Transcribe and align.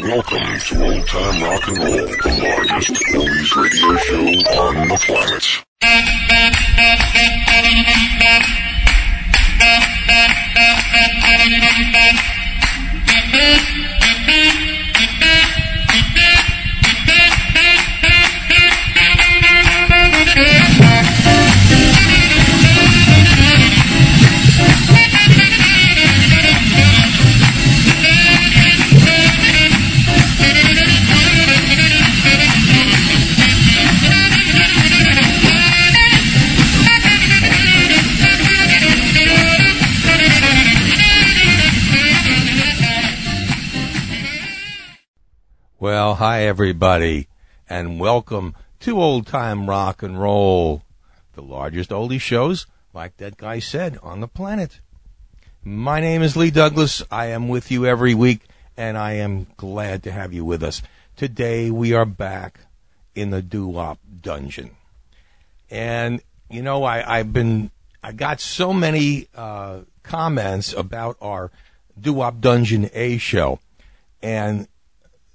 Welcome 0.00 0.38
to 0.58 0.84
Old 0.84 1.06
Time 1.06 1.42
Rock 1.42 1.68
and 1.68 1.76
Roll, 1.76 2.06
the 2.06 2.32
largest 2.42 2.94
oldies 3.12 3.54
radio 3.54 3.96
show 3.98 4.24
on 4.58 4.88
the 4.88 4.96
planet. 4.96 5.44
Well, 45.82 46.14
hi 46.14 46.44
everybody, 46.44 47.26
and 47.68 47.98
welcome 47.98 48.54
to 48.82 49.00
Old 49.02 49.26
Time 49.26 49.68
Rock 49.68 50.04
and 50.04 50.16
Roll, 50.16 50.84
the 51.32 51.42
largest 51.42 51.90
oldie 51.90 52.20
shows, 52.20 52.68
like 52.94 53.16
that 53.16 53.36
guy 53.36 53.58
said, 53.58 53.98
on 54.00 54.20
the 54.20 54.28
planet. 54.28 54.78
My 55.64 55.98
name 55.98 56.22
is 56.22 56.36
Lee 56.36 56.52
Douglas. 56.52 57.02
I 57.10 57.26
am 57.26 57.48
with 57.48 57.72
you 57.72 57.84
every 57.84 58.14
week, 58.14 58.42
and 58.76 58.96
I 58.96 59.14
am 59.14 59.48
glad 59.56 60.04
to 60.04 60.12
have 60.12 60.32
you 60.32 60.44
with 60.44 60.62
us. 60.62 60.82
Today 61.16 61.68
we 61.72 61.94
are 61.94 62.06
back 62.06 62.60
in 63.16 63.30
the 63.30 63.42
doo-wop 63.42 63.98
dungeon, 64.20 64.70
and 65.68 66.22
you 66.48 66.62
know 66.62 66.84
I, 66.84 67.18
I've 67.18 67.32
been 67.32 67.72
I 68.04 68.12
got 68.12 68.38
so 68.38 68.72
many 68.72 69.26
uh, 69.34 69.80
comments 70.04 70.72
about 70.74 71.16
our 71.20 71.50
doo-wop 72.00 72.40
dungeon 72.40 72.88
A 72.94 73.18
show, 73.18 73.58
and 74.22 74.68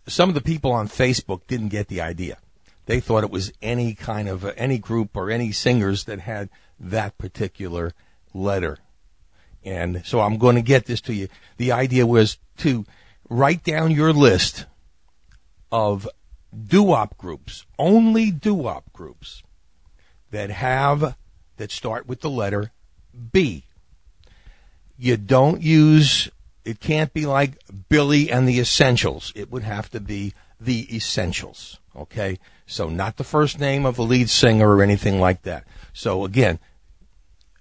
some 0.08 0.30
of 0.30 0.36
the 0.36 0.42
people 0.42 0.72
on 0.72 0.88
Facebook 0.88 1.42
didn't 1.48 1.70
get 1.70 1.88
the 1.88 2.02
idea. 2.02 2.38
They 2.86 3.00
thought 3.00 3.24
it 3.24 3.32
was 3.32 3.52
any 3.62 3.94
kind 3.94 4.30
of 4.30 4.46
any 4.56 4.78
group 4.78 5.16
or 5.16 5.30
any 5.30 5.52
singers 5.52 6.06
that 6.06 6.20
had 6.22 6.50
that 6.80 7.18
particular 7.18 7.94
letter. 8.34 8.80
And 9.64 10.04
so 10.06 10.22
I'm 10.22 10.38
going 10.38 10.56
to 10.56 10.62
get 10.62 10.86
this 10.86 11.02
to 11.02 11.14
you. 11.14 11.28
The 11.58 11.74
idea 11.74 12.08
was 12.08 12.38
to 12.58 12.86
write 13.30 13.64
down 13.64 13.92
your 13.92 14.14
list 14.14 14.66
of 15.72 16.08
doo-wop 16.58 17.18
groups, 17.18 17.66
only 17.78 18.32
doo-wop 18.32 18.94
groups 18.94 19.44
that 20.32 20.50
have 20.50 21.16
that 21.58 21.72
start 21.72 22.08
with 22.08 22.22
the 22.22 22.30
letter 22.30 22.72
B. 23.34 23.66
You 24.98 25.18
don't 25.18 25.62
use 25.62 26.30
it 26.68 26.82
can't 26.82 27.14
be 27.14 27.26
like 27.26 27.64
Billy 27.88 28.30
and 28.30 28.46
the 28.46 28.60
Essentials. 28.60 29.32
It 29.36 29.50
would 29.50 29.64
have 29.64 29.90
to 29.92 30.02
be 30.02 30.34
the 30.60 30.94
Essentials. 30.94 31.80
Okay? 31.96 32.40
So 32.66 32.90
not 32.90 33.16
the 33.16 33.24
first 33.24 33.58
name 33.58 33.86
of 33.86 33.96
the 33.96 34.04
lead 34.04 34.30
singer 34.30 34.76
or 34.76 34.84
anything 34.84 35.22
like 35.22 35.44
that. 35.44 35.64
So 35.94 36.26
again, 36.26 36.60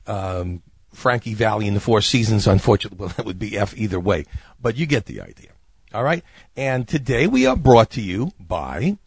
um, 0.09 0.63
Frankie 0.93 1.35
Valli 1.35 1.69
in 1.69 1.75
the 1.75 1.81
Four 1.81 2.01
Seasons, 2.01 2.49
unfortunately, 2.49 2.99
well, 3.01 3.15
that 3.17 3.25
would 3.25 3.39
be 3.39 3.57
F 3.57 3.77
either 3.77 4.01
way. 4.01 4.25
But 4.61 4.77
you 4.77 4.87
get 4.87 5.07
the 5.07 5.21
idea. 5.21 5.51
All 5.95 6.03
right? 6.03 6.25
And 6.57 6.89
today 6.89 7.29
we 7.29 7.47
are 7.47 7.57
brought 7.57 7.91
to 7.91 8.03
you 8.03 8.33
by 8.41 8.99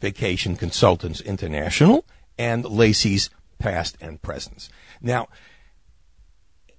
Vacation 0.00 0.56
Consultants 0.56 1.20
International 1.20 2.04
and 2.36 2.64
Lacey's 2.64 3.30
Past 3.60 3.96
and 4.00 4.20
Presents. 4.20 4.68
Now, 5.00 5.28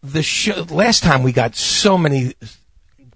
the 0.03 0.21
show, 0.21 0.65
last 0.69 1.03
time 1.03 1.23
we 1.23 1.31
got 1.31 1.55
so 1.55 1.97
many 1.97 2.35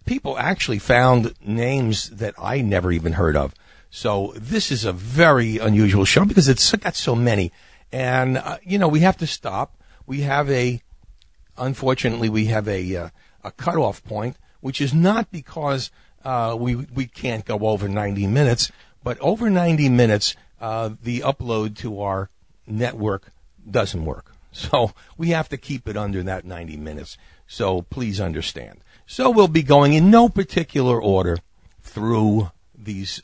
people 0.10 0.40
actually 0.40 0.80
found 0.80 1.36
names 1.46 2.10
that 2.10 2.34
I 2.40 2.62
never 2.62 2.92
even 2.92 3.14
heard 3.14 3.38
of. 3.38 3.54
So 3.92 4.34
this 4.36 4.72
is 4.72 4.84
a 4.84 4.92
very 4.92 5.60
unusual 5.60 6.04
show 6.04 6.26
because 6.26 6.50
it's 6.50 6.72
got 6.72 6.96
so 6.96 7.14
many. 7.14 7.52
And, 7.92 8.40
uh, 8.40 8.58
you 8.64 8.80
know, 8.80 8.88
we 8.88 9.02
have 9.02 9.18
to 9.18 9.28
stop. 9.28 9.76
We 10.08 10.22
have 10.22 10.50
a, 10.50 10.82
unfortunately, 11.60 12.28
we 12.28 12.46
have 12.46 12.68
a, 12.68 12.96
uh, 12.96 13.10
a 13.44 13.52
cutoff 13.52 14.04
point, 14.04 14.38
which 14.62 14.82
is 14.82 14.96
not 14.96 15.30
because, 15.30 15.92
uh, 16.26 16.58
we, 16.60 16.74
we 16.76 17.06
can't 17.06 17.46
go 17.46 17.60
over 17.68 17.88
90 17.88 18.26
minutes, 18.26 18.72
but 19.04 19.20
over 19.20 19.48
90 19.48 19.90
minutes, 19.90 20.36
uh, 20.60 20.90
the 21.04 21.20
upload 21.20 21.78
to 21.78 22.02
our 22.02 22.32
network 22.66 23.32
doesn't 23.70 24.06
work. 24.06 24.34
So 24.52 24.94
we 25.16 25.30
have 25.30 25.48
to 25.50 25.58
keep 25.58 25.88
it 25.88 25.96
under 25.96 26.24
that 26.24 26.44
90 26.44 26.76
minutes. 26.78 27.20
So 27.46 27.84
please 27.84 28.20
understand. 28.20 28.80
So 29.12 29.32
we'll 29.32 29.48
be 29.48 29.64
going 29.64 29.94
in 29.94 30.12
no 30.12 30.30
particular 30.30 31.02
order 31.02 31.40
through 31.82 32.52
these 32.78 33.24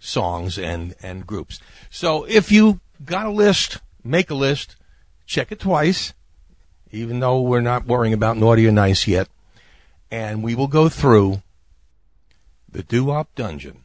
songs 0.00 0.58
and, 0.58 0.96
and 1.00 1.24
groups. 1.24 1.60
So 1.90 2.24
if 2.24 2.50
you 2.50 2.80
got 3.04 3.26
a 3.26 3.30
list, 3.30 3.78
make 4.02 4.30
a 4.30 4.34
list, 4.34 4.74
check 5.26 5.52
it 5.52 5.60
twice, 5.60 6.12
even 6.90 7.20
though 7.20 7.40
we're 7.40 7.60
not 7.60 7.86
worrying 7.86 8.12
about 8.12 8.36
naughty 8.36 8.66
or 8.66 8.72
nice 8.72 9.06
yet. 9.06 9.28
And 10.10 10.42
we 10.42 10.56
will 10.56 10.66
go 10.66 10.88
through 10.88 11.40
the 12.68 12.82
doo-wop 12.82 13.32
dungeon, 13.36 13.84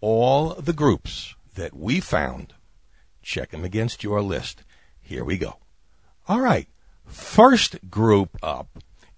all 0.00 0.54
the 0.54 0.72
groups 0.72 1.36
that 1.54 1.76
we 1.76 2.00
found. 2.00 2.54
Check 3.22 3.50
them 3.50 3.62
against 3.62 4.02
your 4.02 4.20
list. 4.20 4.64
Here 5.00 5.24
we 5.24 5.38
go. 5.38 5.58
All 6.26 6.40
right. 6.40 6.66
First 7.06 7.88
group 7.88 8.36
up 8.42 8.66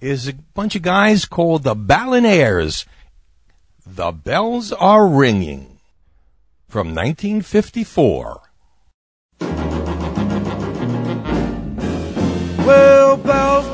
is 0.03 0.27
a 0.27 0.33
bunch 0.33 0.75
of 0.75 0.83
guys 0.83 1.25
called 1.25 1.63
the 1.63 1.77
Ballinaires. 1.77 2.85
The 3.87 4.11
Bells 4.11 4.73
Are 4.73 5.07
Ringing 5.07 5.79
from 6.69 6.89
1954. 6.89 8.41
Well, 12.59 13.17
bells, 13.17 13.67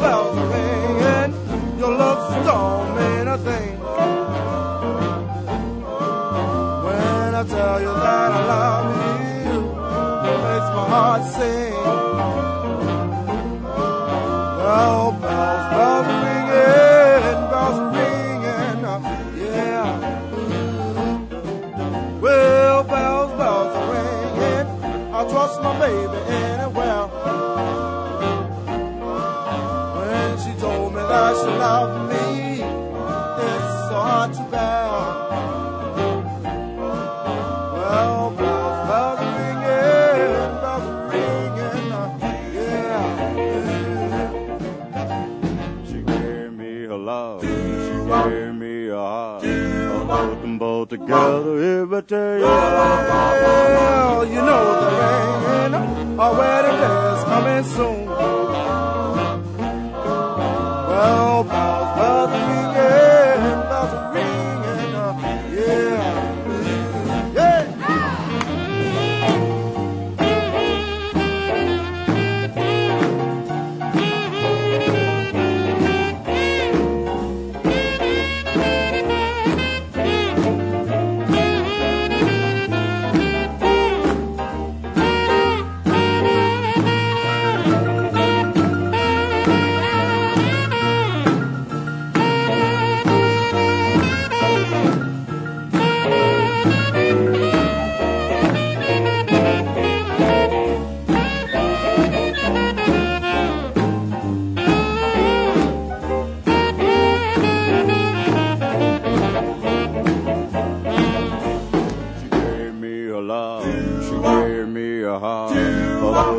together 50.88 51.81
every 51.81 52.02
day. 52.02 52.40
Well, 52.40 54.25
you 54.26 54.40
know 54.49 54.64
the 54.81 54.90
rain, 55.00 56.19
our 56.19 56.32
wedding 56.38 56.81
is 56.81 57.25
coming 57.25 57.64
soon. 57.64 57.97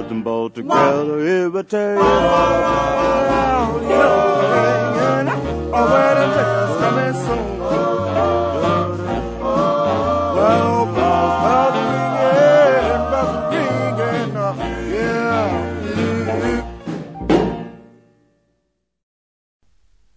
them 0.09 0.23
both 0.23 0.55
together, 0.55 1.19
it 1.19 1.53
would 1.53 1.69
take. 1.69 1.97
Oh, 1.99 2.79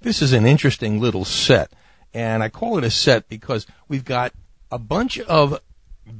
This 0.00 0.20
is 0.20 0.32
an 0.32 0.44
interesting 0.44 1.00
little 1.00 1.24
set, 1.24 1.72
and 2.12 2.42
I 2.42 2.48
call 2.48 2.76
it 2.76 2.84
a 2.84 2.90
set 2.90 3.28
because 3.28 3.66
we've 3.88 4.04
got 4.04 4.32
a 4.70 4.78
bunch 4.78 5.18
of 5.20 5.60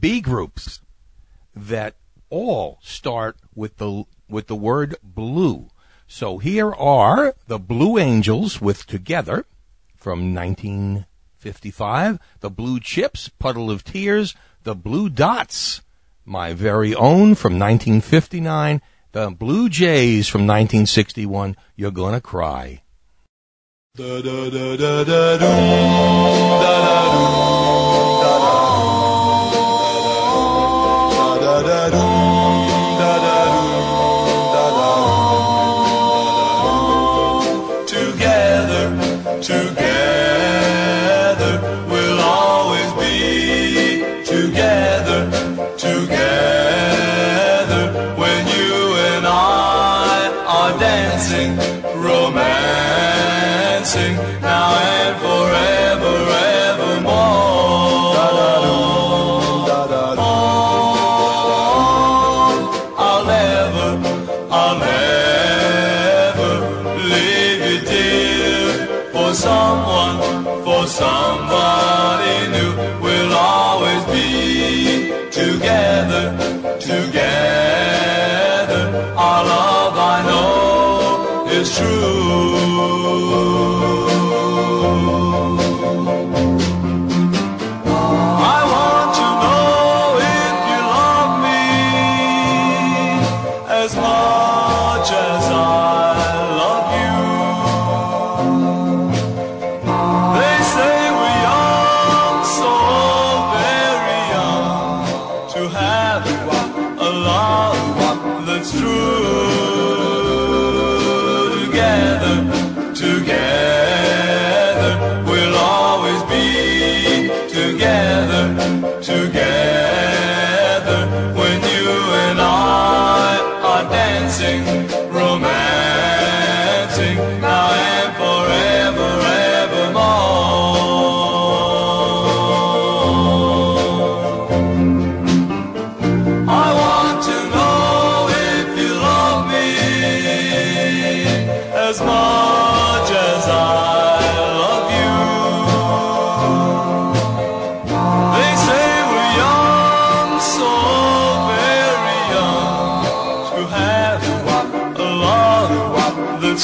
B 0.00 0.20
groups 0.20 0.80
that 1.54 1.96
all 2.32 2.79
start 2.82 3.37
with 3.55 3.76
the 3.76 4.05
with 4.29 4.46
the 4.46 4.56
word 4.56 4.96
blue. 5.05 5.69
So 6.08 6.38
here 6.38 6.73
are 6.73 7.34
the 7.46 7.58
Blue 7.58 7.99
Angels 7.99 8.61
with 8.61 8.87
Together 8.87 9.44
from 9.94 10.34
1955, 10.34 12.19
the 12.40 12.50
Blue 12.50 12.81
Chips, 12.81 13.29
Puddle 13.29 13.70
of 13.70 13.84
Tears, 13.84 14.34
the 14.62 14.75
Blue 14.75 15.08
Dots, 15.08 15.82
my 16.25 16.55
very 16.55 16.94
own 16.94 17.34
from 17.34 17.58
1959, 17.58 18.81
the 19.12 19.31
Blue 19.31 19.69
Jays 19.69 20.26
from 20.29 20.43
1961, 20.43 21.56
You're 21.76 21.90
Gonna 21.90 22.20
Cry. 22.20 22.82
Da, 23.94 24.23
da, 24.23 24.49
da, 24.50 24.76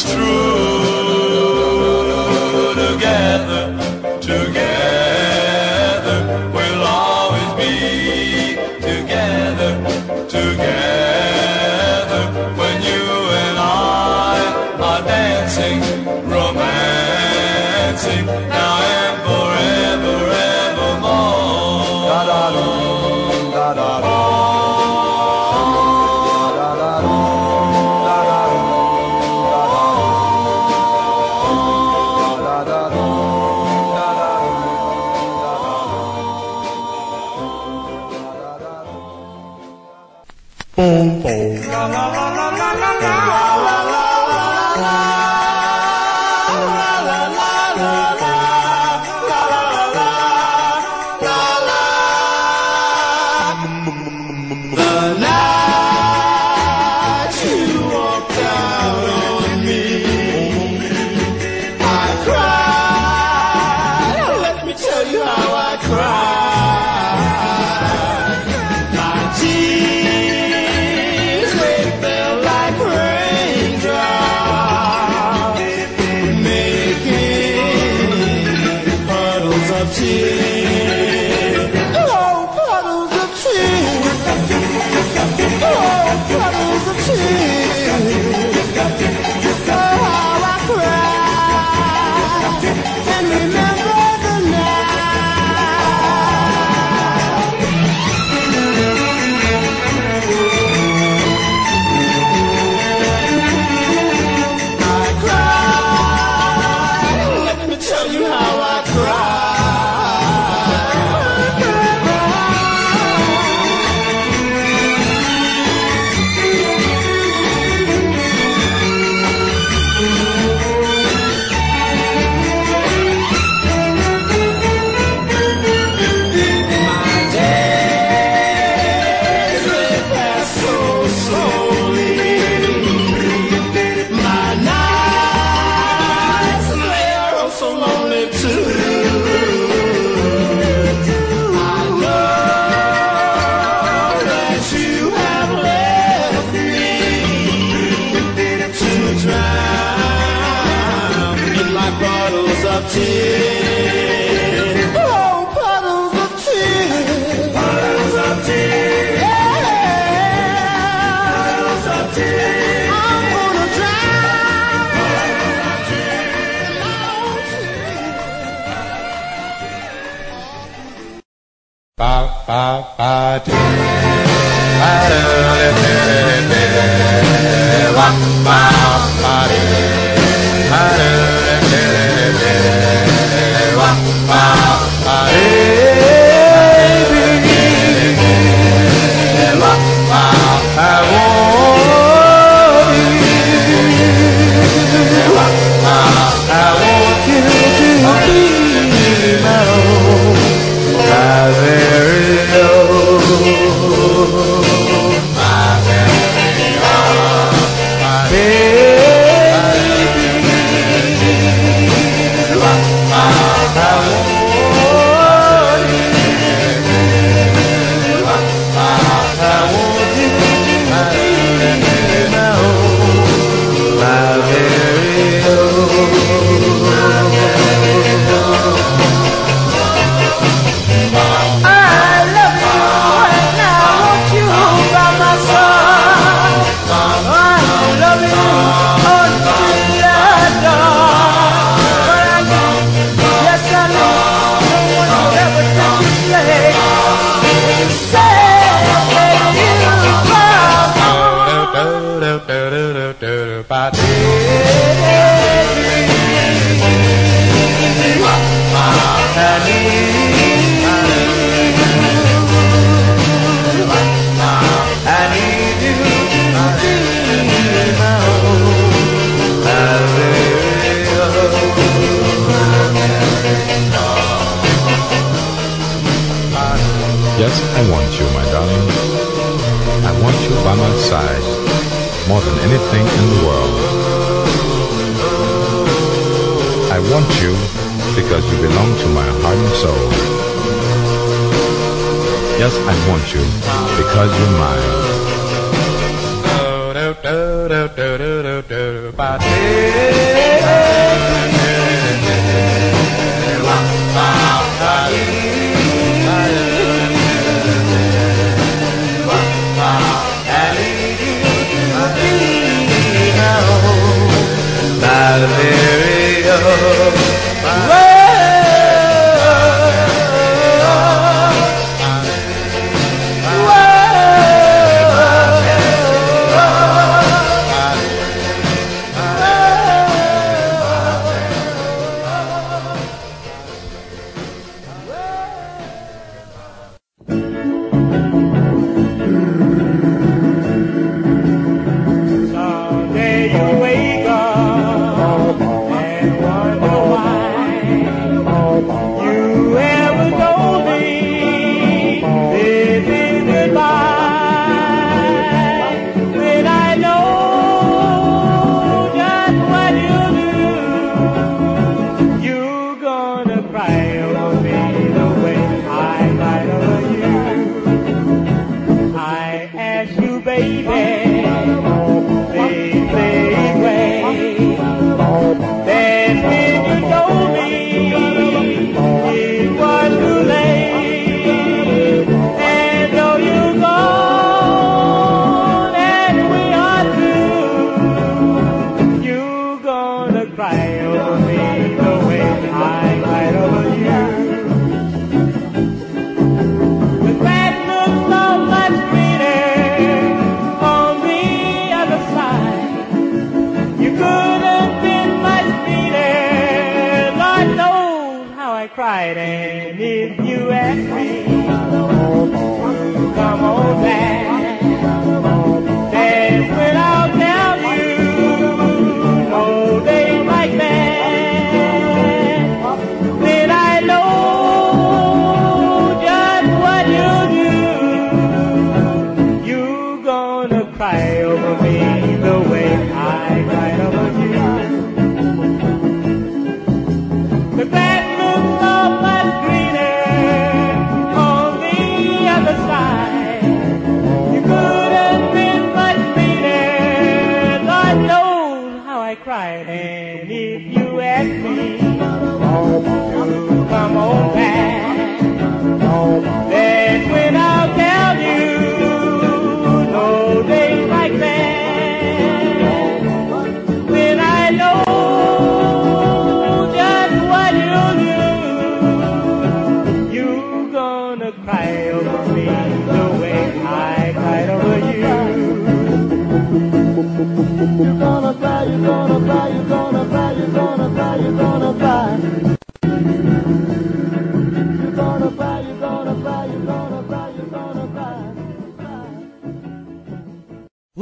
true. 0.05 0.48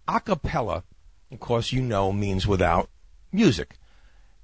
a 0.09 0.21
cappella, 0.21 0.85
of 1.31 1.41
course, 1.41 1.73
you 1.73 1.83
know, 1.83 2.13
means 2.13 2.47
without 2.47 2.89
music. 3.33 3.77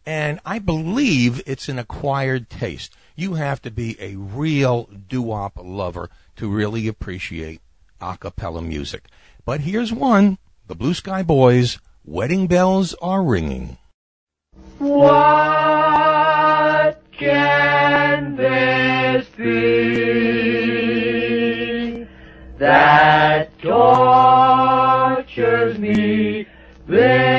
And 0.06 0.40
I 0.44 0.58
believe 0.58 1.42
it's 1.46 1.68
an 1.68 1.78
acquired 1.78 2.50
taste. 2.50 2.94
You 3.16 3.34
have 3.34 3.60
to 3.62 3.70
be 3.70 3.96
a 4.00 4.16
real 4.16 4.84
doo-wop 4.84 5.52
lover 5.62 6.10
to 6.36 6.50
really 6.50 6.88
appreciate 6.88 7.60
a 8.00 8.16
cappella 8.16 8.62
music. 8.62 9.06
But 9.44 9.60
here's 9.60 9.92
one, 9.92 10.38
the 10.66 10.74
Blue 10.74 10.94
Sky 10.94 11.22
Boys, 11.22 11.78
Wedding 12.06 12.46
Bells 12.46 12.94
Are 13.02 13.22
Ringing. 13.22 13.76
What 14.78 17.02
can 17.12 18.36
this 18.36 19.26
be 19.36 19.50
that 22.56 23.50
tortures 23.60 24.78
me 25.78 26.46
this 26.88 27.29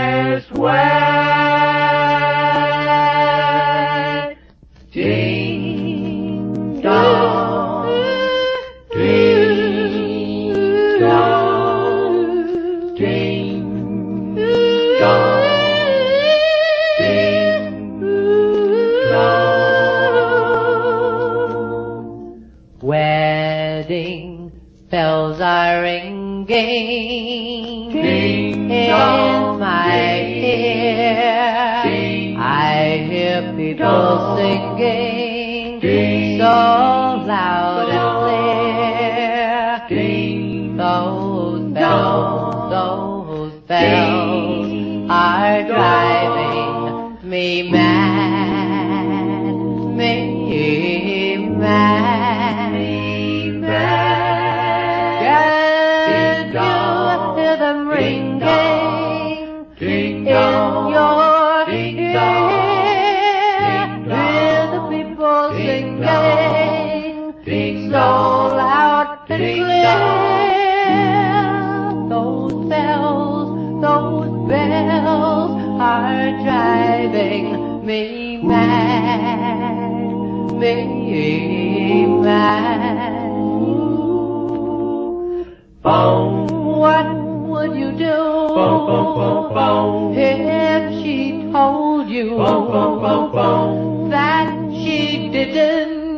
bells 26.46 27.70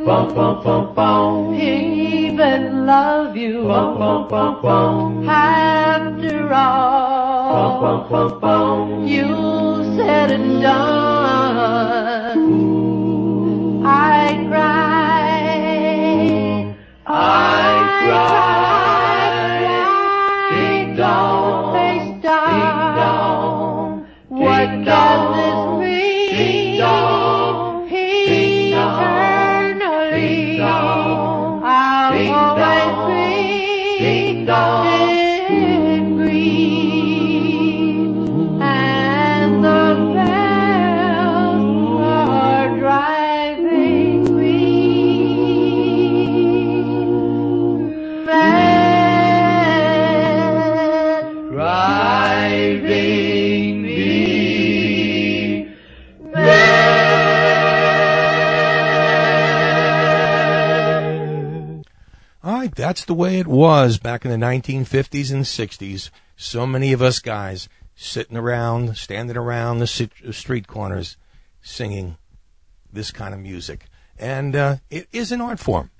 Boom, 0.05 0.33
boom, 0.35 0.63
boom, 0.63 0.93
boom. 0.93 1.55
even 1.55 2.85
love 2.85 3.37
you 3.37 3.61
Boom, 3.61 3.97
boom, 3.97 4.27
boom, 4.27 4.61
boom. 4.61 5.29
after 5.29 6.53
all? 6.53 7.79
boom, 7.79 8.09
boom, 8.09 8.39
boom. 8.41 9.07
You 9.07 9.95
said 9.95 10.31
and 10.31 10.61
done. 10.61 11.02
Think 62.73 62.87
that's 62.87 63.05
the 63.05 63.13
way 63.13 63.37
it 63.37 63.45
was 63.45 63.99
back 63.99 64.25
in 64.25 64.31
the 64.31 64.45
1950s 64.45 65.31
and 65.31 65.43
60s. 65.45 66.09
So 66.35 66.65
many 66.65 66.91
of 66.91 67.03
us 67.03 67.19
guys 67.19 67.69
sitting 67.95 68.35
around, 68.35 68.97
standing 68.97 69.37
around 69.37 69.77
the 69.77 69.87
street 69.87 70.67
corners, 70.67 71.15
singing 71.61 72.17
this 72.91 73.11
kind 73.11 73.33
of 73.33 73.39
music. 73.39 73.85
And 74.17 74.55
uh, 74.55 74.77
it 74.89 75.07
is 75.11 75.31
an 75.31 75.39
art 75.39 75.59
form. 75.59 75.91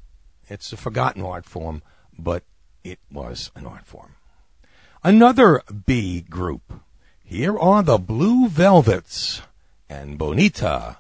It's 0.50 0.74
a 0.74 0.78
forgotten 0.78 1.24
art 1.24 1.46
form, 1.46 1.84
but 2.18 2.44
it 2.84 3.00
was 3.12 3.52
an 3.56 3.68
art 3.68 3.86
form. 3.86 4.16
Another 5.04 5.62
B 5.86 6.22
group. 6.22 6.82
Here 7.24 7.58
are 7.58 7.84
the 7.84 8.00
Blue 8.00 8.48
Velvets 8.48 9.42
and 9.90 10.18
Bonita. 10.18 10.98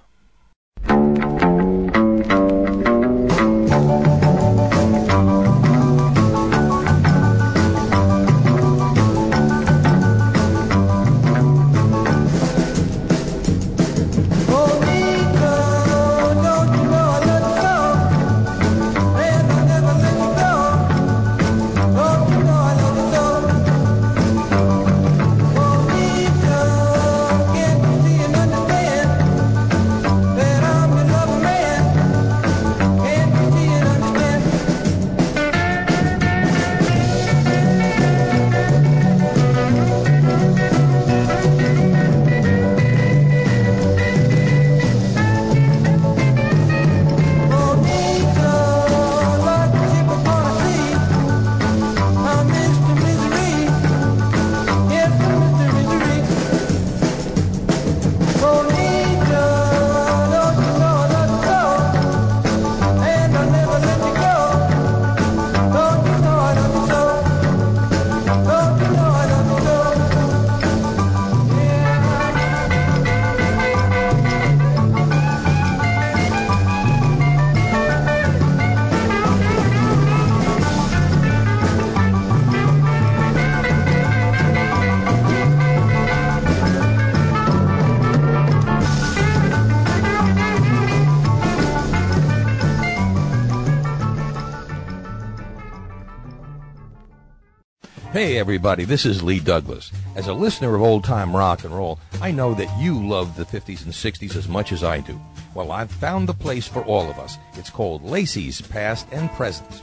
Everybody, 98.44 98.84
this 98.84 99.06
is 99.06 99.24
Lee 99.24 99.40
Douglas. 99.40 99.90
As 100.18 100.28
a 100.28 100.34
listener 100.34 100.76
of 100.76 100.82
old 100.82 101.06
time 101.06 101.34
rock 101.34 101.64
and 101.64 101.74
roll, 101.74 101.98
I 102.20 102.32
know 102.32 102.54
that 102.56 102.78
you 102.78 103.02
love 103.02 103.38
the 103.38 103.46
50s 103.46 103.86
and 103.86 103.94
60s 103.94 104.36
as 104.36 104.50
much 104.50 104.74
as 104.74 104.84
I 104.84 105.00
do. 105.00 105.18
Well, 105.56 105.72
I've 105.72 105.90
found 105.90 106.28
the 106.28 106.34
place 106.34 106.68
for 106.68 106.84
all 106.84 107.10
of 107.10 107.18
us. 107.20 107.38
It's 107.54 107.70
called 107.70 108.04
Lacey's 108.04 108.62
Past 108.62 109.08
and 109.14 109.32
Present. 109.32 109.82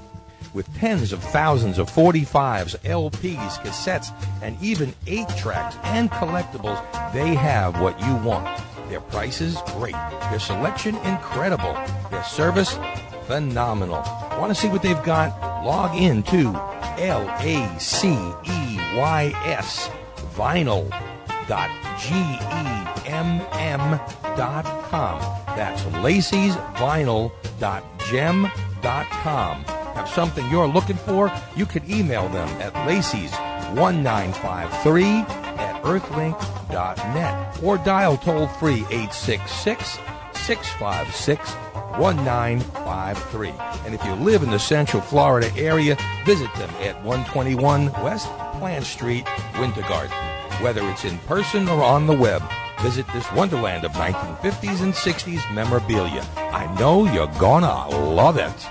With 0.52 0.70
tens 0.76 1.10
of 1.14 1.24
thousands 1.24 1.78
of 1.78 1.90
45s, 1.90 2.76
LPs, 2.80 3.62
cassettes, 3.62 4.12
and 4.42 4.62
even 4.62 4.92
8 5.06 5.26
tracks 5.38 5.78
and 5.84 6.10
collectibles, 6.10 6.84
they 7.14 7.34
have 7.34 7.80
what 7.80 7.98
you 8.02 8.14
want. 8.16 8.62
Their 8.90 9.00
prices, 9.00 9.56
great. 9.68 9.94
Their 10.28 10.38
selection, 10.38 10.96
incredible. 10.96 11.72
Their 12.10 12.24
service, 12.24 12.78
phenomenal. 13.26 14.02
Want 14.38 14.54
to 14.54 14.54
see 14.54 14.68
what 14.68 14.82
they've 14.82 15.02
got? 15.02 15.64
Log 15.64 15.96
in 15.96 16.22
to 16.24 16.54
L 17.00 17.26
A 17.40 17.78
C 17.78 18.08
E 18.08 18.49
Y 18.94 19.32
S 19.44 19.88
vinyl 20.34 20.88
dot 21.48 21.70
G 21.98 22.14
E 22.14 23.08
M 23.08 23.40
M 23.52 24.00
dot 24.36 24.64
com. 24.90 25.20
That's 25.56 25.84
Lacey's 26.02 26.54
vinyl 26.76 27.32
dot 27.58 27.84
gem 28.10 28.50
dot 28.82 29.06
com. 29.10 29.64
Have 29.94 30.08
something 30.08 30.48
you're 30.50 30.66
looking 30.66 30.96
for? 30.96 31.32
You 31.56 31.66
can 31.66 31.88
email 31.90 32.28
them 32.28 32.48
at 32.60 32.74
Lacey's 32.86 33.32
1953 33.74 35.04
at 35.04 35.82
earthlink.net 35.82 37.62
or 37.62 37.78
dial 37.78 38.16
toll 38.16 38.46
free 38.46 38.84
866 38.90 39.98
656 40.34 41.50
1953. 41.98 43.48
And 43.84 43.94
if 43.94 44.04
you 44.04 44.12
live 44.14 44.42
in 44.42 44.50
the 44.50 44.58
Central 44.58 45.02
Florida 45.02 45.52
area, 45.56 45.96
visit 46.24 46.52
them 46.54 46.70
at 46.80 46.96
121 47.04 47.92
West 48.02 48.28
Plant 48.60 48.84
Street, 48.84 49.26
Winter 49.58 49.80
Garden. 49.80 50.14
Whether 50.60 50.86
it's 50.90 51.06
in 51.06 51.16
person 51.20 51.66
or 51.66 51.82
on 51.82 52.06
the 52.06 52.14
web, 52.14 52.42
visit 52.82 53.06
this 53.08 53.32
wonderland 53.32 53.86
of 53.86 53.92
1950s 53.92 54.82
and 54.82 54.92
60s 54.92 55.54
memorabilia. 55.54 56.22
I 56.36 56.66
know 56.78 57.10
you're 57.10 57.34
gonna 57.38 57.88
love 57.88 58.36
it. 58.36 58.66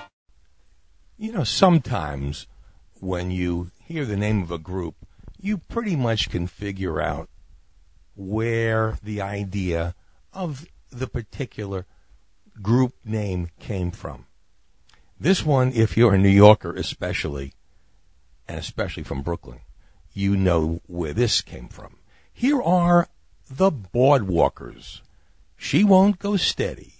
You 1.18 1.32
know, 1.32 1.42
sometimes 1.42 2.46
when 3.00 3.32
you 3.32 3.72
hear 3.82 4.04
the 4.04 4.16
name 4.16 4.42
of 4.42 4.52
a 4.52 4.58
group, 4.58 4.94
you 5.40 5.58
pretty 5.58 5.96
much 5.96 6.30
can 6.30 6.46
figure 6.46 7.00
out 7.00 7.28
where 8.14 8.96
the 9.02 9.20
idea 9.20 9.96
of 10.32 10.66
the 10.90 11.08
particular 11.08 11.84
group 12.62 12.94
name 13.04 13.48
came 13.58 13.90
from. 13.90 14.26
This 15.18 15.44
one, 15.44 15.72
if 15.72 15.96
you're 15.96 16.14
a 16.14 16.18
New 16.18 16.28
Yorker 16.28 16.76
especially, 16.76 17.54
and 18.46 18.56
especially 18.56 19.02
from 19.02 19.22
Brooklyn, 19.22 19.62
you 20.12 20.36
know 20.36 20.80
where 20.86 21.12
this 21.12 21.40
came 21.40 21.68
from. 21.68 21.96
Here 22.32 22.60
are 22.60 23.08
the 23.50 23.70
Boardwalkers. 23.70 25.00
She 25.56 25.84
won't 25.84 26.18
go 26.18 26.36
steady. 26.36 26.94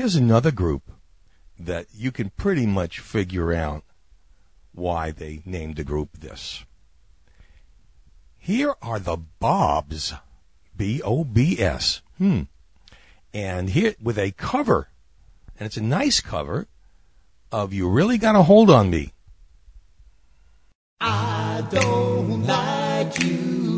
Here's 0.00 0.16
another 0.16 0.50
group 0.50 0.90
that 1.58 1.84
you 1.94 2.10
can 2.10 2.30
pretty 2.30 2.64
much 2.64 3.00
figure 3.00 3.52
out 3.52 3.82
why 4.72 5.10
they 5.10 5.42
named 5.44 5.76
the 5.76 5.84
group 5.84 6.08
this. 6.20 6.64
Here 8.38 8.74
are 8.80 8.98
the 8.98 9.18
Bobs. 9.18 10.14
B 10.74 11.02
O 11.02 11.22
B 11.22 11.60
S. 11.60 12.00
Hmm. 12.16 12.44
And 13.34 13.68
here 13.68 13.94
with 14.02 14.16
a 14.16 14.30
cover, 14.30 14.88
and 15.58 15.66
it's 15.66 15.76
a 15.76 15.82
nice 15.82 16.22
cover 16.22 16.66
of 17.52 17.74
You 17.74 17.86
Really 17.90 18.16
Got 18.16 18.36
a 18.36 18.44
Hold 18.44 18.70
on 18.70 18.88
Me. 18.88 19.12
I 20.98 21.62
don't 21.70 22.46
like 22.46 23.22
you, 23.22 23.69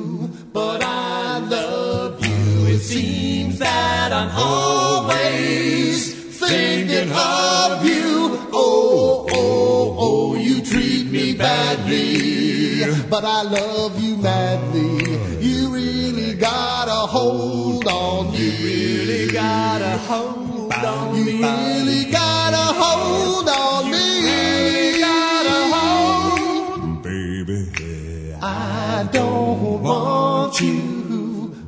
seems 2.83 3.59
that 3.59 4.13
I'm 4.13 4.31
always 4.37 6.15
thinking 6.39 7.11
of 7.13 7.85
you. 7.85 8.49
Oh, 8.53 9.27
oh, 9.31 9.97
oh, 9.99 10.35
you 10.35 10.63
treat 10.63 11.07
me 11.07 11.35
badly, 11.35 12.85
but 13.09 13.25
I 13.25 13.43
love 13.43 14.03
you 14.03 14.17
madly. 14.17 15.17
You 15.41 15.73
really 15.73 16.35
got 16.35 16.89
a 16.89 17.07
hold 17.07 17.87
on 17.87 18.33
me. 18.33 18.39
You 18.39 18.59
really 18.67 19.33
got 19.33 19.81
a 19.81 19.99
hold 19.99 20.73
on 20.73 21.13
me. 21.15 21.33
You 21.33 21.43
really 21.43 22.11
got 22.11 22.53
a 22.53 22.73
hold 22.83 23.49
on 23.49 23.91
me. 23.91 24.95
You 24.95 25.01
got 25.01 25.47
a 25.47 25.75
hold 25.75 27.03
baby. 27.03 28.35
I 28.43 29.09
don't 29.13 29.83
want 29.83 30.61
you, 30.61 30.92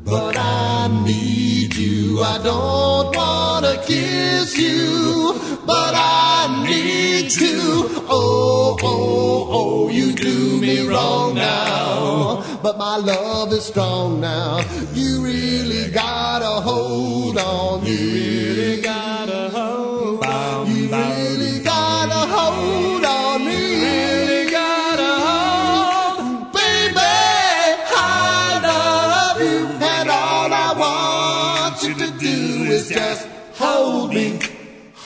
but 0.05 0.37
I 0.37 0.89
need 1.05 1.75
you. 1.75 2.21
I 2.23 2.39
don't 2.43 3.17
wanna 3.17 3.83
kiss 3.85 4.57
you, 4.59 5.35
but 5.67 5.95
I 5.97 6.65
need 6.69 7.31
to. 7.31 8.05
Oh, 8.09 8.77
oh, 8.83 9.49
oh, 9.51 9.89
you 9.89 10.13
do 10.13 10.61
me 10.61 10.87
wrong 10.87 11.35
now, 11.35 12.45
but 12.63 12.77
my 12.77 12.97
love 12.97 13.53
is 13.53 13.65
strong 13.65 14.21
now. 14.21 14.61
You 14.93 15.25
really 15.25 15.91
got 15.91 16.43
a 16.43 16.61
hold 16.61 17.39
on 17.39 17.85
me. 17.85 17.91
You 17.91 18.55
really 18.55 18.81
got 18.83 19.24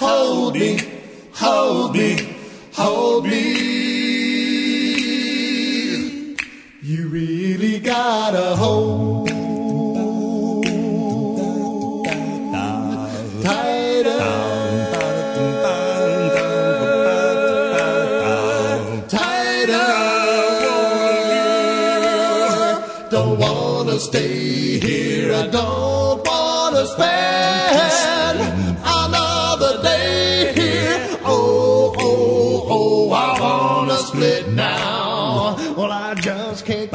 hold 0.08 0.54
me, 0.54 0.78
hold 1.32 1.94
me, 1.94 2.36
hold 2.72 3.26
me. 3.26 3.68
You 6.82 7.08
really 7.08 7.78
got 7.78 8.34
a 8.34 8.56
hold. 8.56 9.07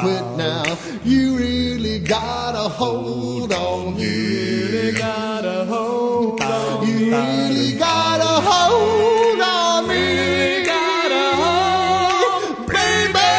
Quit 0.04 0.38
now. 0.38 0.78
You 1.06 1.38
really 1.38 2.00
got 2.00 2.56
a 2.56 2.68
hold 2.68 3.54
on 3.54 3.96
me. 3.96 4.04
You 4.04 4.68
really 4.68 4.92
got 4.98 5.46
a 5.46 5.66
hold 5.66 6.42
on 6.42 6.88
You 6.88 7.12
really 7.12 7.78
got 7.78 8.20
a 8.20 8.36
hold 8.50 9.40
on 9.40 9.88
me. 9.88 10.66
Hold, 11.40 12.68
baby. 12.68 13.30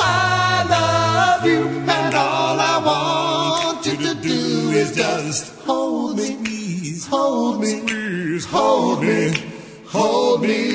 I 0.00 0.64
love 0.76 1.46
you, 1.46 1.62
and 1.96 2.14
all 2.14 2.58
I 2.72 2.76
want 2.88 3.86
you 3.86 3.96
to 3.98 4.14
do 4.14 4.70
is 4.70 4.96
just 4.96 5.60
hold 5.66 6.16
me, 6.16 6.30
hold 7.10 7.60
me, 7.60 8.40
hold 8.48 9.02
me, 9.02 9.34
hold 9.86 10.40
me. 10.40 10.68
You 10.68 10.71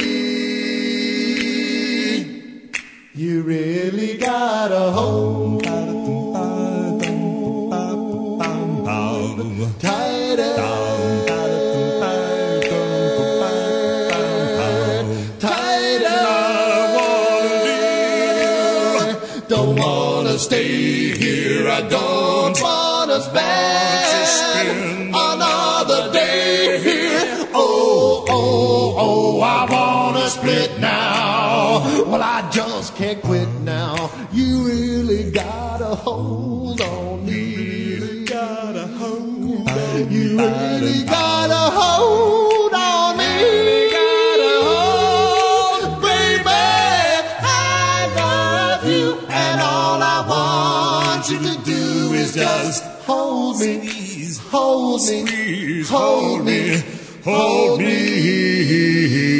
got 4.37 4.71
a 4.71 4.85
hold. 4.97 5.63
Tighter. 9.79 10.55
Tighter. 15.39 16.23
Don't 19.53 19.75
wanna 19.75 20.37
stay 20.47 20.71
here. 21.23 21.67
I 21.79 21.81
don't 21.97 22.55
wanna 22.61 23.19
spend 23.27 25.15
another 25.27 26.01
day 26.11 26.79
here. 26.87 27.23
Oh, 27.53 28.25
oh, 28.29 28.95
oh, 29.05 29.41
I 29.57 29.61
wanna 29.73 30.25
split 30.29 30.71
now. 30.79 31.81
Well, 32.09 32.23
I 32.35 32.49
just 32.51 32.95
can't 32.95 33.21
quit 33.21 33.49
hold 54.97 55.25
me, 55.25 55.83
hold 55.83 56.45
me, 56.45 56.83
hold 57.23 57.79
me. 57.79 59.36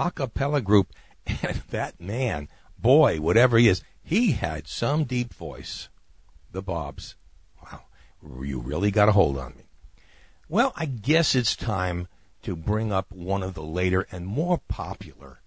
A 0.00 0.10
cappella 0.10 0.62
group, 0.62 0.94
and 1.26 1.56
that 1.70 2.00
man, 2.00 2.48
boy, 2.78 3.20
whatever 3.20 3.58
he 3.58 3.68
is, 3.68 3.82
he 4.02 4.32
had 4.32 4.66
some 4.66 5.04
deep 5.04 5.34
voice. 5.34 5.90
The 6.52 6.62
Bobs. 6.62 7.16
Wow. 7.62 7.82
You 8.42 8.60
really 8.60 8.90
got 8.90 9.10
a 9.10 9.12
hold 9.12 9.36
on 9.36 9.56
me. 9.58 9.64
Well, 10.48 10.72
I 10.74 10.86
guess 10.86 11.34
it's 11.34 11.54
time 11.54 12.08
to 12.42 12.56
bring 12.56 12.90
up 12.90 13.12
one 13.12 13.42
of 13.42 13.52
the 13.52 13.62
later 13.62 14.06
and 14.10 14.26
more 14.26 14.62
popular 14.68 15.42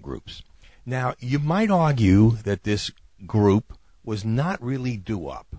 groups. 0.00 0.42
Now, 0.86 1.14
you 1.18 1.38
might 1.38 1.70
argue 1.70 2.38
that 2.44 2.64
this 2.64 2.90
group 3.26 3.76
was 4.02 4.24
not 4.24 4.62
really 4.62 4.96
doo 4.96 5.18
wop 5.18 5.54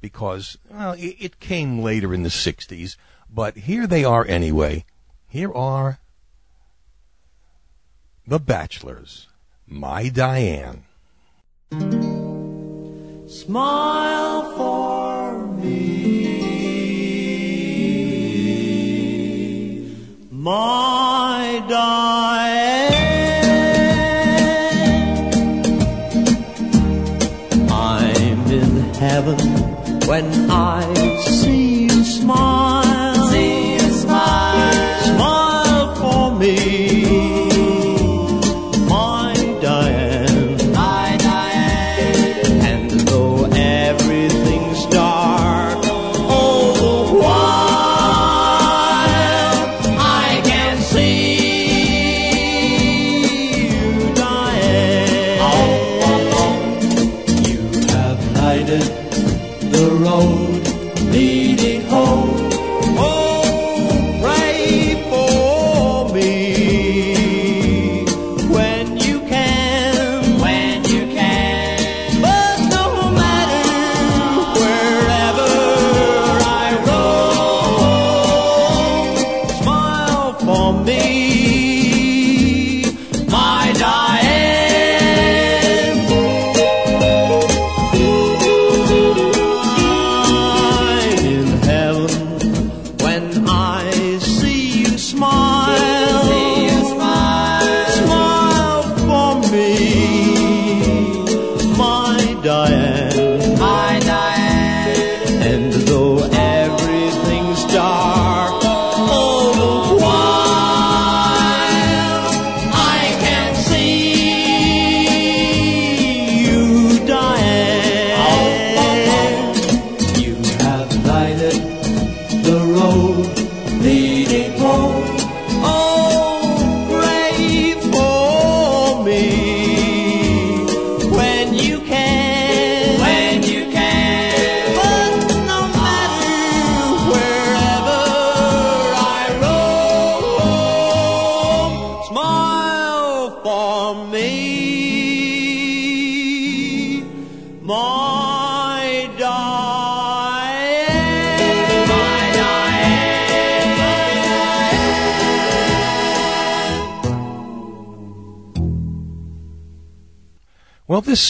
because 0.00 0.56
well, 0.70 0.92
it, 0.92 1.16
it 1.18 1.40
came 1.40 1.80
later 1.80 2.14
in 2.14 2.22
the 2.22 2.28
60s, 2.28 2.96
but 3.28 3.56
here 3.56 3.88
they 3.88 4.04
are 4.04 4.24
anyway. 4.24 4.84
Here 5.26 5.52
are 5.52 5.98
the 8.26 8.38
Bachelors, 8.38 9.26
My 9.66 10.08
Diane. 10.08 10.84
Smile 13.26 14.56
for 14.56 15.46
me, 15.48 15.72
my 20.30 21.64
Diane. 21.68 22.92
I'm 27.70 28.46
in 28.52 28.94
heaven 28.94 29.38
when 30.06 30.50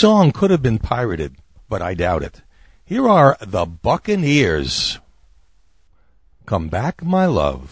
song 0.03 0.33
could 0.33 0.51
have 0.51 0.65
been 0.65 0.81
pirated, 0.81 1.37
but 1.69 1.81
I 1.81 1.95
doubt 1.95 2.25
it. 2.25 2.43
Here 2.85 3.09
are 3.09 3.37
the 3.41 3.65
Buccaneers. 3.65 4.99
Come 6.45 6.67
back, 6.67 7.05
my 7.05 7.27
love. 7.27 7.72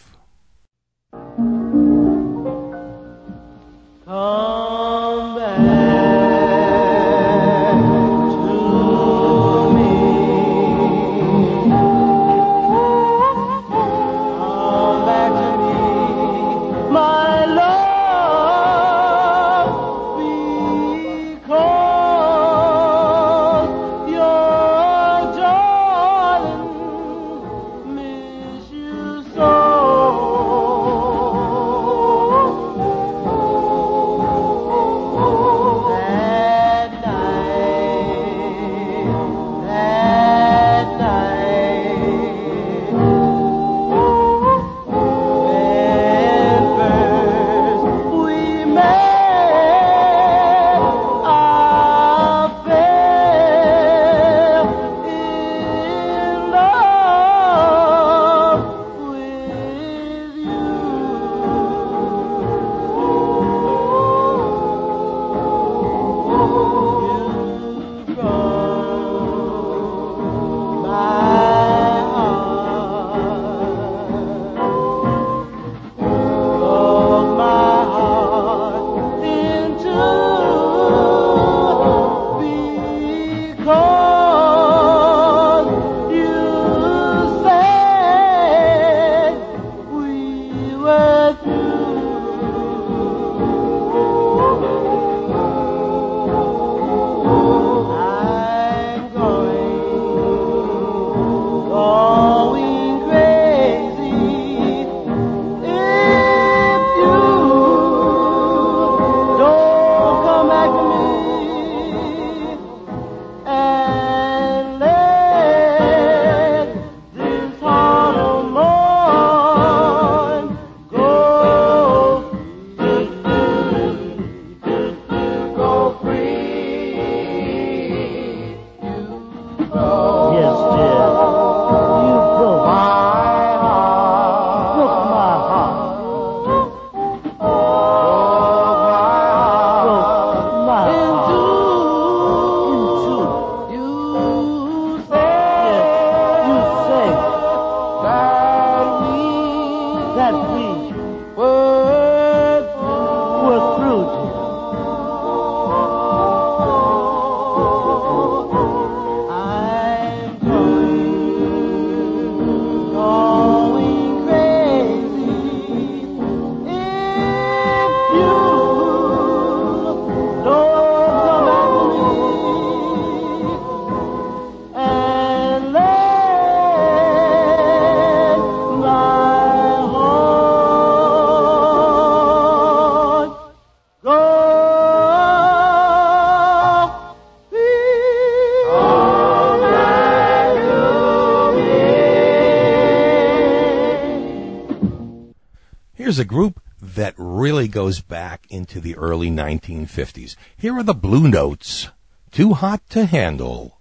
Here's 196.11 196.19
a 196.19 196.25
group 196.25 196.61
that 196.83 197.15
really 197.17 197.69
goes 197.69 198.01
back 198.01 198.45
into 198.51 198.81
the 198.81 198.97
early 198.97 199.31
1950s. 199.31 200.35
Here 200.57 200.77
are 200.77 200.83
the 200.83 200.93
Blue 200.93 201.29
Notes. 201.29 201.89
Too 202.33 202.53
hot 202.53 202.83
to 202.91 203.07
handle. 203.07 203.79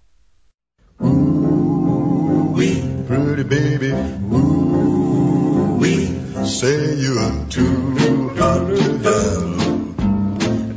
Pretty 3.07 3.41
baby, 3.41 3.89
ooh 4.31 5.77
wee, 5.79 6.05
say 6.45 6.93
you're 6.97 7.47
too 7.49 8.29
hot 8.37 8.67
to 8.67 8.79
handle, 9.07 9.95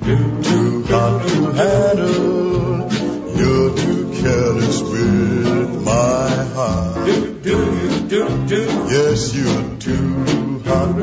too 0.00 0.84
hot 0.84 1.28
to 1.28 1.52
handle. 1.52 2.88
You're 3.36 3.76
too 3.76 4.10
careless 4.22 4.80
with 4.80 5.84
my 5.84 6.30
heart. 6.54 7.08
Yes, 8.88 9.34
you're 9.34 9.76
too 9.76 10.41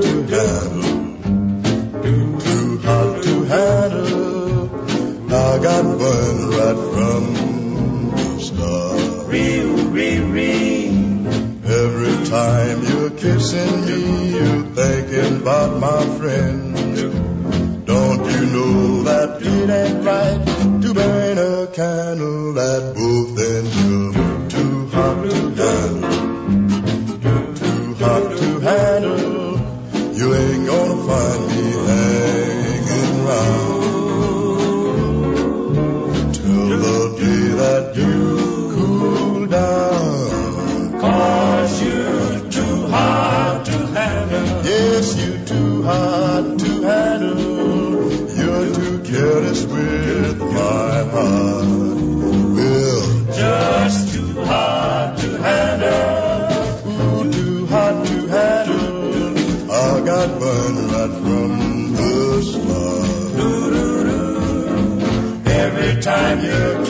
to 0.01 0.09
handle, 0.33 2.01
too 2.03 2.77
hot 2.79 3.23
to 3.23 3.43
handle. 3.45 4.69
I 5.31 5.59
got 5.67 5.83
burned 5.99 6.53
right 6.57 6.81
from 6.93 7.23
the 8.15 8.39
start. 8.39 8.99
Every 11.81 12.17
time 12.27 12.83
you're 12.83 13.11
kissing 13.11 13.85
me, 13.85 14.31
you're 14.33 14.63
thinking 14.79 15.41
about 15.41 15.79
my 15.79 16.01
friend. 16.17 16.75
Don't 17.85 18.25
you 18.33 18.45
know 18.55 19.03
that 19.03 19.41
it 19.41 19.69
ain't 19.69 20.03
right 20.03 20.81
to 20.81 20.93
burn 20.93 21.37
a 21.37 21.67
candle 21.67 22.59
at 22.59 22.95
both 22.95 23.39
ends 23.39 23.77
of 23.93 24.49
too 24.49 24.87
hot 24.87 25.38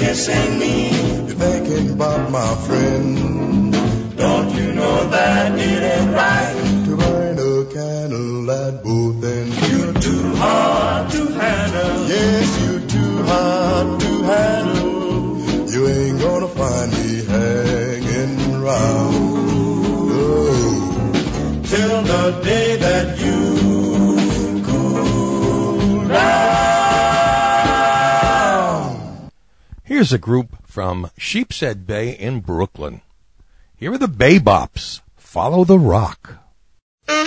kissing 0.10 0.58
me, 0.58 0.90
you're 1.28 1.38
thinking 1.46 1.92
about 1.92 2.32
my 2.32 2.56
friend. 2.66 3.72
Don't 4.18 4.50
you 4.56 4.74
know 4.74 5.08
that 5.10 5.54
it 5.54 5.84
ain't 5.94 6.16
right 6.16 6.86
to 6.86 6.98
burn 6.98 7.38
a 7.38 7.66
candle 7.72 8.50
at 8.50 8.84
both 8.84 9.24
ends? 9.24 9.56
You're 9.70 9.94
too 9.94 10.36
hard 10.36 11.12
to 11.12 11.26
handle. 11.40 12.08
Yes, 12.08 12.48
you're 12.64 12.88
too 12.96 13.24
hard 13.32 14.00
to 14.00 14.24
handle. 14.32 15.70
You 15.74 15.88
ain't 15.88 16.20
gonna 16.20 16.48
find 16.48 16.92
me 16.92 17.24
hanging 17.26 18.56
around. 18.56 19.14
No. 20.10 20.26
Oh. 20.26 21.62
Till 21.66 22.02
the 22.02 22.42
day 22.44 22.79
Here's 30.00 30.14
a 30.14 30.18
group 30.18 30.66
from 30.66 31.12
Sheepshead 31.18 31.86
Bay 31.86 32.12
in 32.12 32.40
Brooklyn. 32.40 33.02
Here 33.76 33.92
are 33.92 33.98
the 33.98 34.08
Bay 34.08 34.40
Bops. 34.40 35.02
Follow 35.18 35.66
the 35.66 35.78
rock. 35.78 36.38
Come 37.06 37.26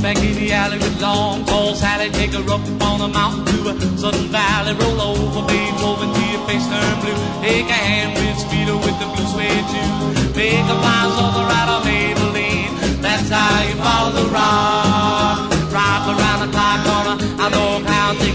back 0.00 0.18
in 0.18 0.36
the 0.36 0.52
alley 0.52 0.78
with 0.78 1.02
long, 1.02 1.44
tall 1.46 1.74
Sally. 1.74 2.08
Take 2.10 2.34
her 2.34 2.52
up 2.52 2.60
on 2.82 3.00
a 3.00 3.08
mountain 3.08 3.46
to 3.46 3.70
a 3.70 3.80
sudden 3.98 4.28
valley. 4.28 4.74
Roll 4.74 5.00
over, 5.00 5.44
Beethoven, 5.48 6.14
till 6.14 6.30
your 6.30 6.46
face 6.46 6.68
turn 6.68 7.00
blue. 7.00 7.16
Take 7.42 7.66
a 7.66 7.72
hand 7.72 8.14
with 8.14 8.38
Speedo 8.46 8.78
with 8.78 8.96
the 9.00 9.06
blue 9.10 9.26
suede 9.26 9.66
shoes. 9.66 10.36
Make 10.36 10.68
a 10.70 10.76
fine 10.86 11.10
soda 11.18 11.50
out 11.50 11.68
of 11.68 11.82
Maybelline. 11.82 13.02
That's 13.02 13.28
how 13.28 13.62
you 13.64 13.74
follow 13.74 14.12
the. 14.12 14.28
Rock 14.30 15.47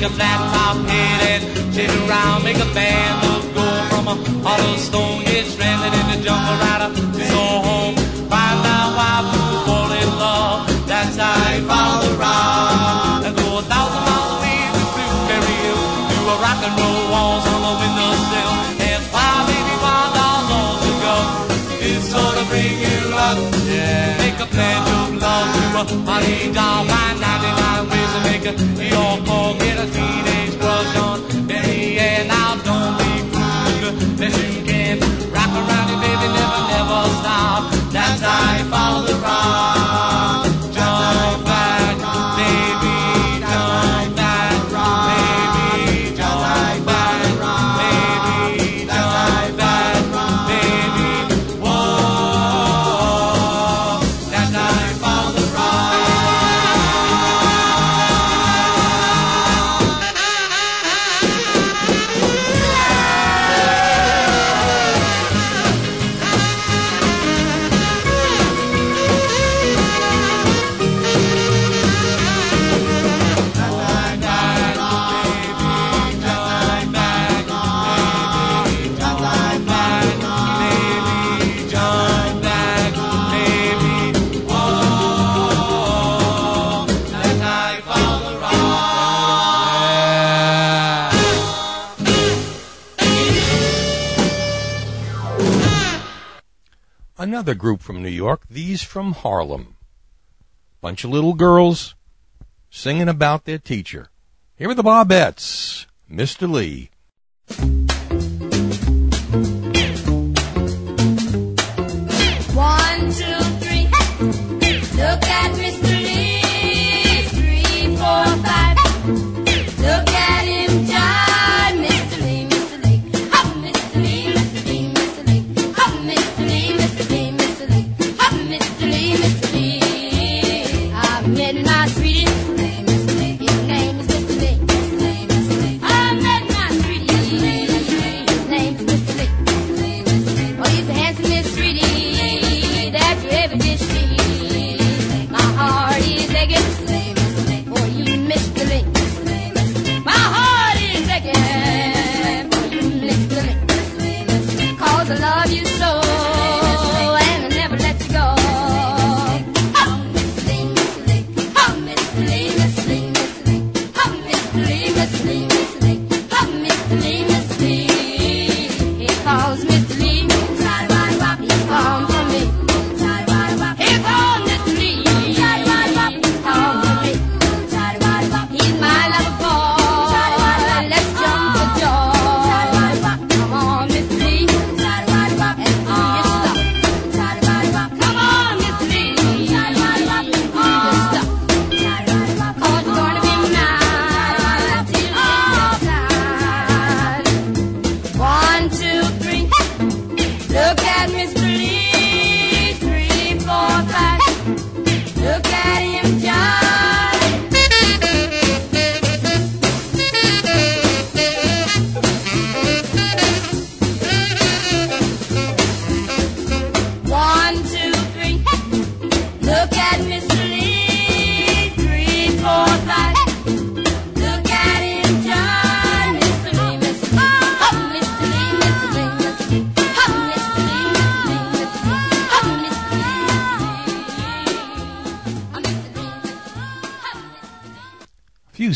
a 0.04 0.10
flat 0.10 0.40
top 0.52 0.76
head 0.90 1.22
and 1.32 1.74
shake 1.74 1.96
around. 2.04 2.44
Make 2.44 2.60
a 2.60 2.68
band 2.76 3.24
of 3.24 3.42
gold 3.56 3.84
from 3.88 4.06
a 4.12 4.16
hollow 4.44 4.76
stone. 4.76 5.24
Get 5.24 5.46
stranded 5.48 5.96
in 5.96 6.06
the 6.12 6.20
jungle 6.20 6.60
up 6.60 6.92
to 6.92 7.24
your 7.24 7.56
home. 7.64 7.96
Find 8.28 8.60
out 8.68 8.90
why 9.00 9.24
people 9.32 9.60
fall 9.64 9.92
in 9.96 10.10
love. 10.20 10.68
That's 10.88 11.16
how 11.16 11.56
you 11.56 11.64
follow 11.64 12.04
the 12.04 12.14
rock. 12.20 13.24
And 13.24 13.36
go 13.38 13.48
a 13.60 13.64
thousand 13.64 14.04
miles 14.04 14.32
away 14.36 14.60
to 14.76 14.84
Blueberry 14.92 15.56
Hill. 15.64 15.82
Do 16.12 16.20
a 16.28 16.36
rock 16.44 16.60
and 16.68 16.74
roll 16.76 17.04
walls 17.08 17.46
on 17.48 17.60
the 17.64 17.74
windowsill. 17.80 18.54
And 18.84 19.04
why 19.08 19.32
baby 19.48 19.76
wild 19.80 20.12
dolls 20.20 20.50
on 20.52 20.74
the 20.84 20.94
go. 21.00 21.16
It's 21.80 22.12
gonna 22.12 22.44
bring 22.52 22.76
you 22.76 23.00
luck. 23.16 23.40
Yeah. 23.72 24.20
Make 24.20 24.40
a 24.44 24.48
pledge 24.52 24.88
of 25.00 25.16
love 25.24 25.88
to 25.88 25.96
a 25.96 26.12
honey 26.12 26.52
doll. 26.52 26.84
Find 26.92 27.18
99 27.24 27.88
ways 27.88 28.10
to 28.12 28.20
make 28.28 28.46
a 28.52 28.54
your 28.84 29.16
call. 29.24 29.63
Follow 38.74 39.13
Another 97.34 97.56
group 97.56 97.82
from 97.82 98.04
New 98.04 98.10
York, 98.10 98.44
these 98.48 98.84
from 98.84 99.14
Harlem. 99.14 99.76
Bunch 100.82 101.04
of 101.04 101.10
little 101.10 101.34
girls 101.34 101.96
singing 102.70 103.10
about 103.10 103.46
their 103.46 103.58
teacher. 103.58 104.10
Here 104.56 104.70
are 104.70 104.76
the 104.76 104.84
Bobbettes, 104.84 105.88
Mr. 106.08 106.48
Lee. 106.48 106.92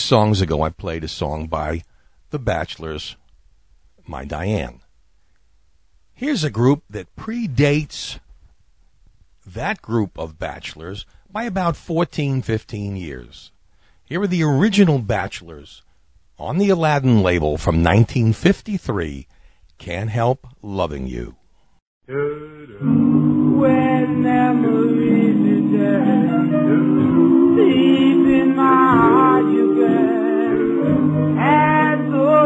songs 0.07 0.39
ago, 0.39 0.61
I 0.61 0.69
played 0.69 1.03
a 1.03 1.09
song 1.09 1.47
by 1.47 1.83
The 2.29 2.39
Bachelors, 2.39 3.17
My 4.07 4.23
Diane. 4.23 4.79
Here's 6.13 6.45
a 6.45 6.49
group 6.49 6.83
that 6.89 7.13
predates 7.17 8.19
that 9.45 9.81
group 9.81 10.17
of 10.17 10.39
bachelors 10.39 11.05
by 11.29 11.43
about 11.43 11.75
14, 11.75 12.41
15 12.41 12.95
years. 12.95 13.51
Here 14.05 14.21
are 14.21 14.27
the 14.27 14.43
original 14.43 14.99
bachelors 14.99 15.83
on 16.39 16.57
the 16.57 16.69
Aladdin 16.69 17.21
label 17.21 17.57
from 17.57 17.83
1953 17.83 19.27
Can't 19.77 20.09
Help 20.09 20.47
Loving 20.61 21.07
You. 21.07 21.35
When 22.07 22.15
memories 24.23 25.51
are 25.51 25.63
dead, 25.77 26.47
deep 27.57 28.25
in 28.41 28.55
my 28.55 28.63
heart. 28.63 29.26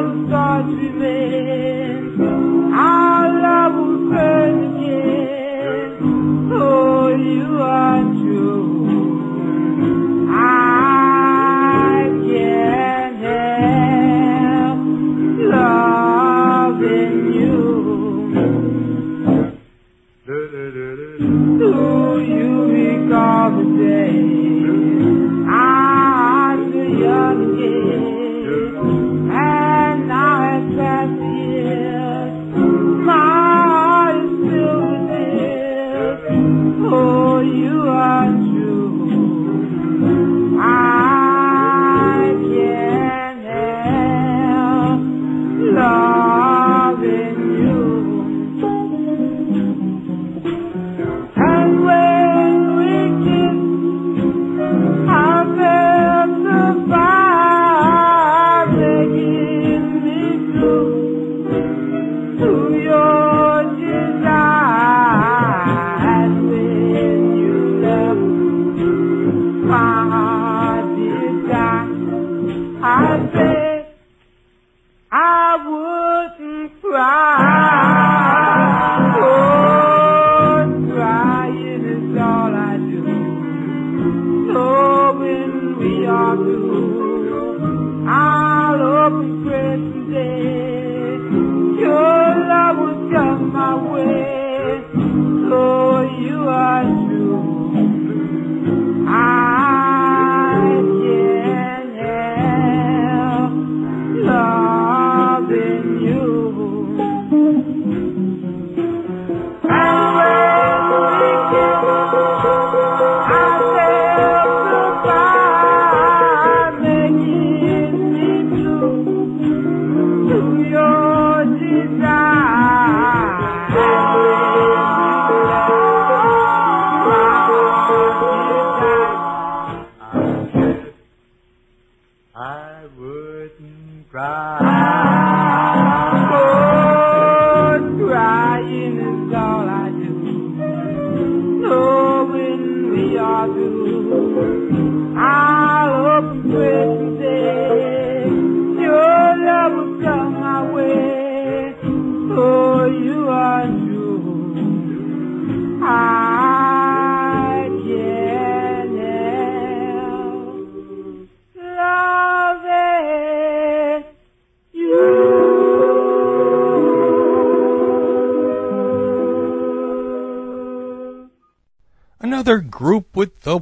Seul 0.01 0.63
remain. 0.63 2.01
oh 6.53 7.07
you 7.09 7.61
are 7.61 8.01
true. 8.01 8.87
I 10.31 10.35
can't 12.25 13.15
help 13.27 14.79
loving 15.53 17.17
you. 17.39 17.59
Do 21.59 21.73
you 22.25 22.51
recall 22.73 23.51
the 23.51 23.65
day? 23.77 24.60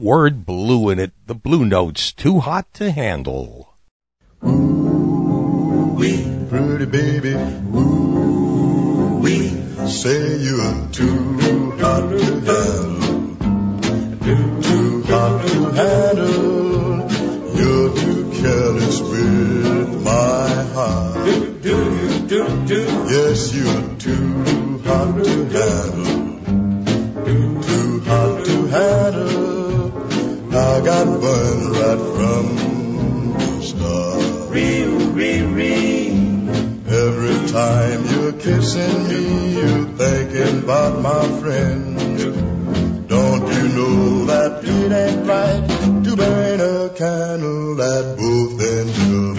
word 0.09 0.43
blue 0.43 0.89
in 0.89 0.97
it, 0.97 1.11
the 1.27 1.35
blue 1.35 1.63
note's 1.63 2.11
too 2.11 2.39
hot 2.39 2.73
to 2.73 2.89
handle. 2.89 3.68
and 48.79 49.38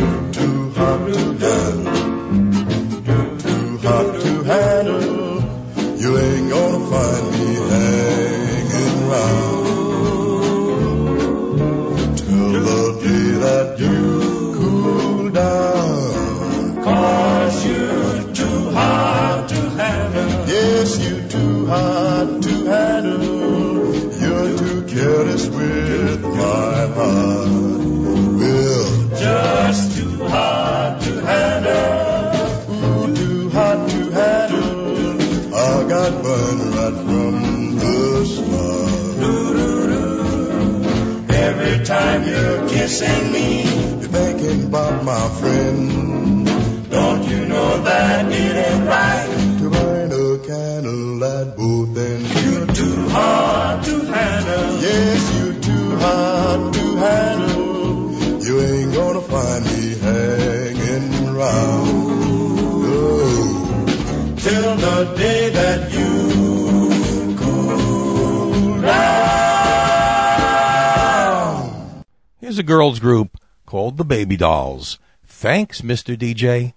baby 74.31 74.37
dolls. 74.37 75.01
Thanks, 75.26 75.81
Mr. 75.81 76.16
DJ. 76.16 76.74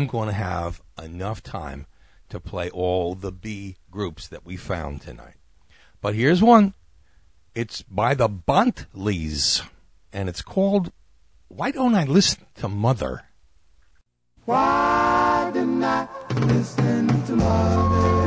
I'm 0.00 0.06
going 0.06 0.28
to 0.28 0.34
have 0.34 0.80
enough 0.98 1.42
time 1.42 1.84
to 2.30 2.40
play 2.40 2.70
all 2.70 3.14
the 3.14 3.30
B 3.30 3.76
groups 3.90 4.28
that 4.28 4.46
we 4.46 4.56
found 4.56 5.02
tonight. 5.02 5.34
But 6.00 6.14
here's 6.14 6.42
one. 6.42 6.72
It's 7.54 7.82
by 7.82 8.14
the 8.14 8.26
Bontleys, 8.26 9.62
and 10.10 10.30
it's 10.30 10.40
called 10.40 10.90
Why 11.48 11.70
Don't 11.70 11.94
I 11.94 12.04
Listen 12.04 12.46
to 12.54 12.68
Mother? 12.68 13.24
Why 14.46 15.50
didn't 15.52 15.84
I 15.84 16.08
listen 16.30 17.06
to 17.26 17.36
Mother? 17.36 18.19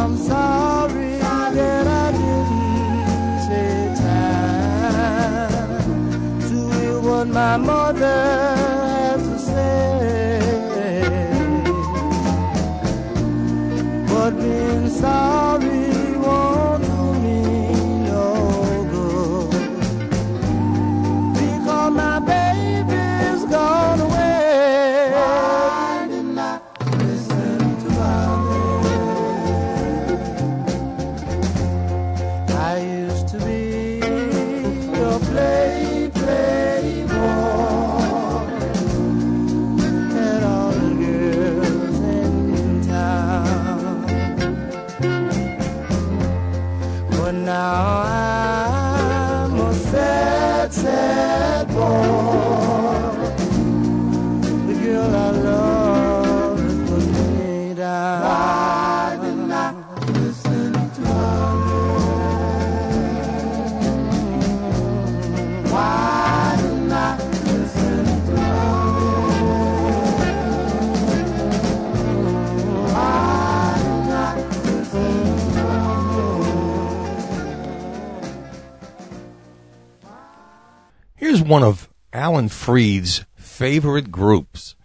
Ramsar. 0.00 0.59
One 81.50 81.64
of 81.64 81.88
Alan 82.12 82.48
Freed's 82.48 83.24
favorite 83.34 84.12
groups, 84.12 84.76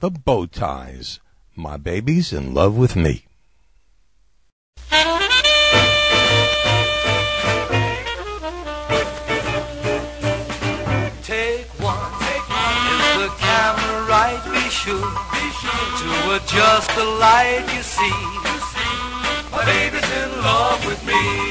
the 0.00 0.10
Bow 0.10 0.44
Ties. 0.44 1.18
My 1.56 1.78
baby's 1.78 2.30
in 2.30 2.52
love 2.52 2.76
with 2.76 2.94
me. 2.94 3.24
Take 11.22 11.68
one. 11.80 12.12
Is 12.92 13.16
the 13.16 13.32
camera 13.38 14.04
right? 14.04 14.42
Be 14.52 14.68
sure, 14.68 15.00
to 15.00 16.36
adjust 16.36 16.94
the 16.96 17.04
light. 17.04 17.64
You 17.74 17.82
see, 17.82 18.16
my 19.50 19.64
baby's 19.64 20.10
in 20.22 20.30
love 20.42 20.84
with 20.84 21.02
me. 21.06 21.49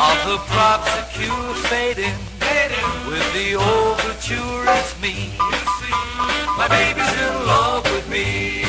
Of 0.00 0.16
the 0.24 0.38
props, 0.48 0.88
prosecutor 0.88 1.52
fading 1.68 2.16
with 3.04 3.26
the 3.36 3.60
overture. 3.60 4.64
It's 4.80 4.96
me. 4.96 5.36
My 6.56 6.68
baby's 6.72 7.12
in 7.20 7.34
love 7.44 7.84
with 7.84 8.08
me. 8.08 8.64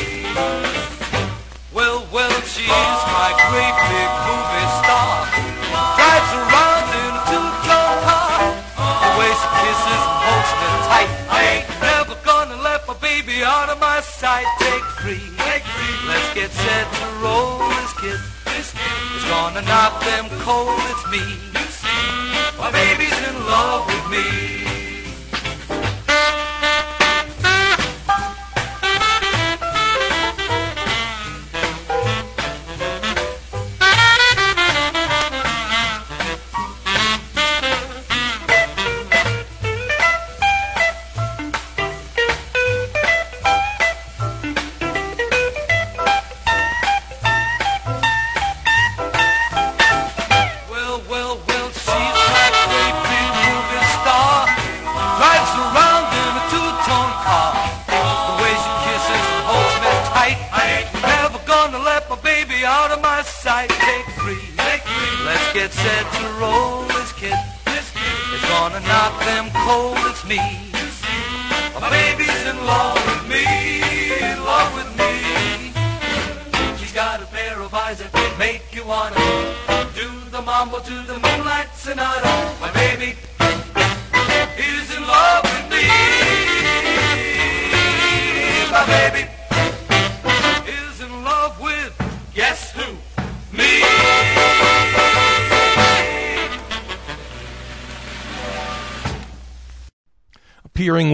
Well, 1.72 2.04
well, 2.12 2.36
she's 2.44 2.68
my 2.68 3.32
great 3.48 3.76
big 3.88 4.10
movie 4.28 4.68
star. 4.84 5.24
Drives 5.96 6.32
around 6.36 6.86
in 7.00 7.12
a 7.16 7.22
two-tone 7.32 7.98
car. 8.04 8.52
The 8.76 9.10
way 9.16 9.32
she 9.32 9.48
kisses 9.64 10.02
and 10.04 10.20
holds 10.28 10.52
me 10.60 10.68
tight. 10.84 11.10
I 11.32 11.40
ain't 11.48 11.68
never 11.80 12.14
gonna 12.28 12.60
let 12.60 12.86
my 12.86 12.94
baby 13.00 13.42
out 13.42 13.70
of 13.70 13.80
my 13.80 14.00
sight. 14.02 14.44
Take 14.60 14.84
three. 15.00 15.32
Let's 16.06 16.28
get 16.34 16.50
set 16.50 16.92
to 16.92 17.06
roll 17.24 17.56
this 17.80 17.92
kid. 18.00 18.31
It's 18.62 19.28
gonna 19.28 19.60
knock 19.62 20.04
them 20.04 20.28
cold. 20.38 20.78
It's 20.90 21.10
me. 21.10 21.18
My 22.56 22.70
baby's 22.70 23.18
in 23.28 23.34
love 23.44 23.86
with 23.86 24.08
me. 24.08 24.61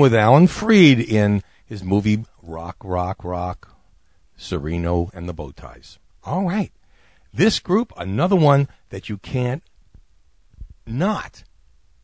With 0.09 0.15
Alan 0.15 0.47
Freed 0.47 1.01
in 1.01 1.43
his 1.67 1.85
movie 1.85 2.25
Rock, 2.43 2.77
Rock, 2.83 3.23
Rock, 3.23 3.77
Cirino 4.39 5.11
and 5.13 5.29
the 5.29 5.35
Bow 5.35 5.51
Ties. 5.51 5.99
All 6.25 6.49
right. 6.49 6.73
This 7.31 7.59
group, 7.59 7.93
another 7.95 8.35
one 8.35 8.69
that 8.89 9.11
you 9.11 9.19
can't 9.19 9.63
not 10.87 11.45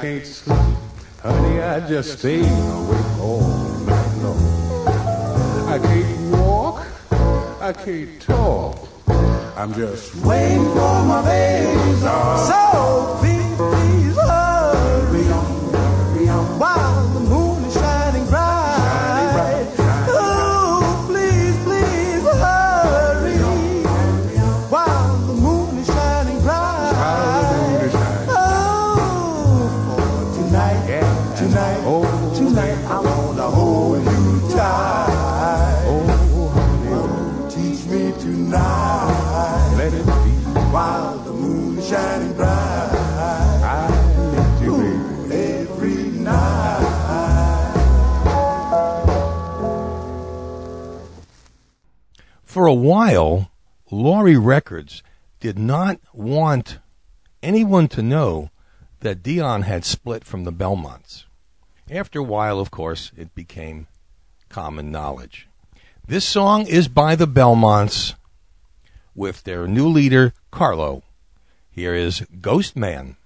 can't 0.00 0.26
sleep. 0.26 0.58
Honey, 1.22 1.60
I 1.60 1.86
just 1.86 2.18
stay 2.18 2.40
awake 2.40 3.18
all 3.20 3.42
night 3.84 4.16
long. 4.22 4.88
I 5.68 5.78
can't 5.78 6.32
walk. 6.32 6.86
I 7.60 7.72
can't 7.74 8.22
talk. 8.22 8.88
I'm 9.56 9.74
just 9.74 10.14
waiting 10.24 10.64
for 10.72 11.04
my 11.04 11.22
baby. 11.22 11.96
So 12.00 13.18
please, 13.20 13.56
please 13.56 14.16
a 52.70 52.74
while, 52.74 53.50
Laurie 53.90 54.36
Records 54.36 55.02
did 55.40 55.58
not 55.58 55.98
want 56.12 56.78
anyone 57.42 57.88
to 57.88 58.00
know 58.00 58.50
that 59.00 59.24
Dion 59.24 59.62
had 59.62 59.84
split 59.84 60.24
from 60.24 60.44
the 60.44 60.52
Belmonts. 60.52 61.26
After 61.90 62.20
a 62.20 62.22
while, 62.22 62.60
of 62.60 62.70
course, 62.70 63.10
it 63.16 63.34
became 63.34 63.88
common 64.48 64.92
knowledge. 64.92 65.48
This 66.06 66.24
song 66.24 66.64
is 66.68 66.86
by 66.86 67.16
the 67.16 67.26
Belmonts 67.26 68.14
with 69.16 69.42
their 69.42 69.66
new 69.66 69.88
leader, 69.88 70.32
Carlo. 70.52 71.02
Here 71.72 71.94
is 71.94 72.24
Ghost 72.40 72.76
Man. 72.76 73.16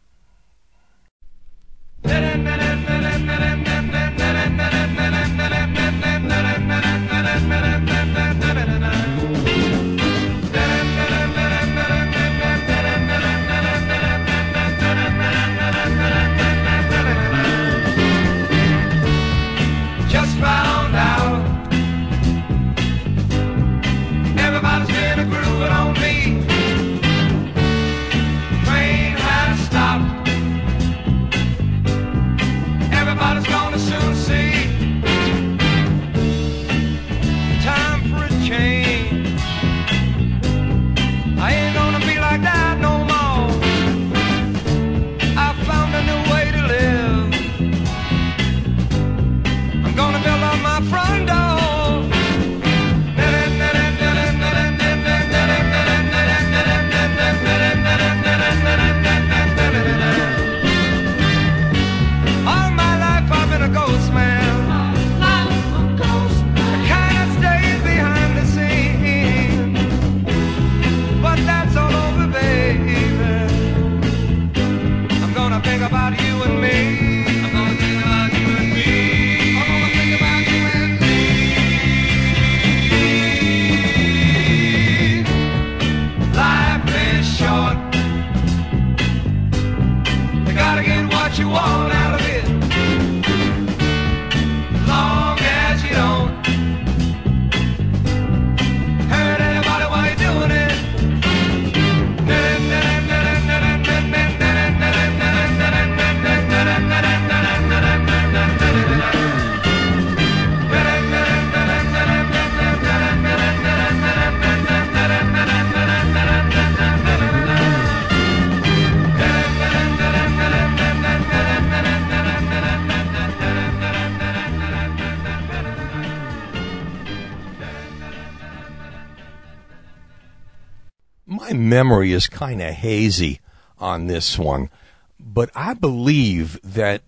Memory 131.74 132.12
is 132.12 132.28
kind 132.28 132.62
of 132.62 132.72
hazy 132.72 133.40
on 133.78 134.06
this 134.06 134.38
one, 134.38 134.70
but 135.18 135.50
I 135.56 135.74
believe 135.74 136.60
that 136.62 137.02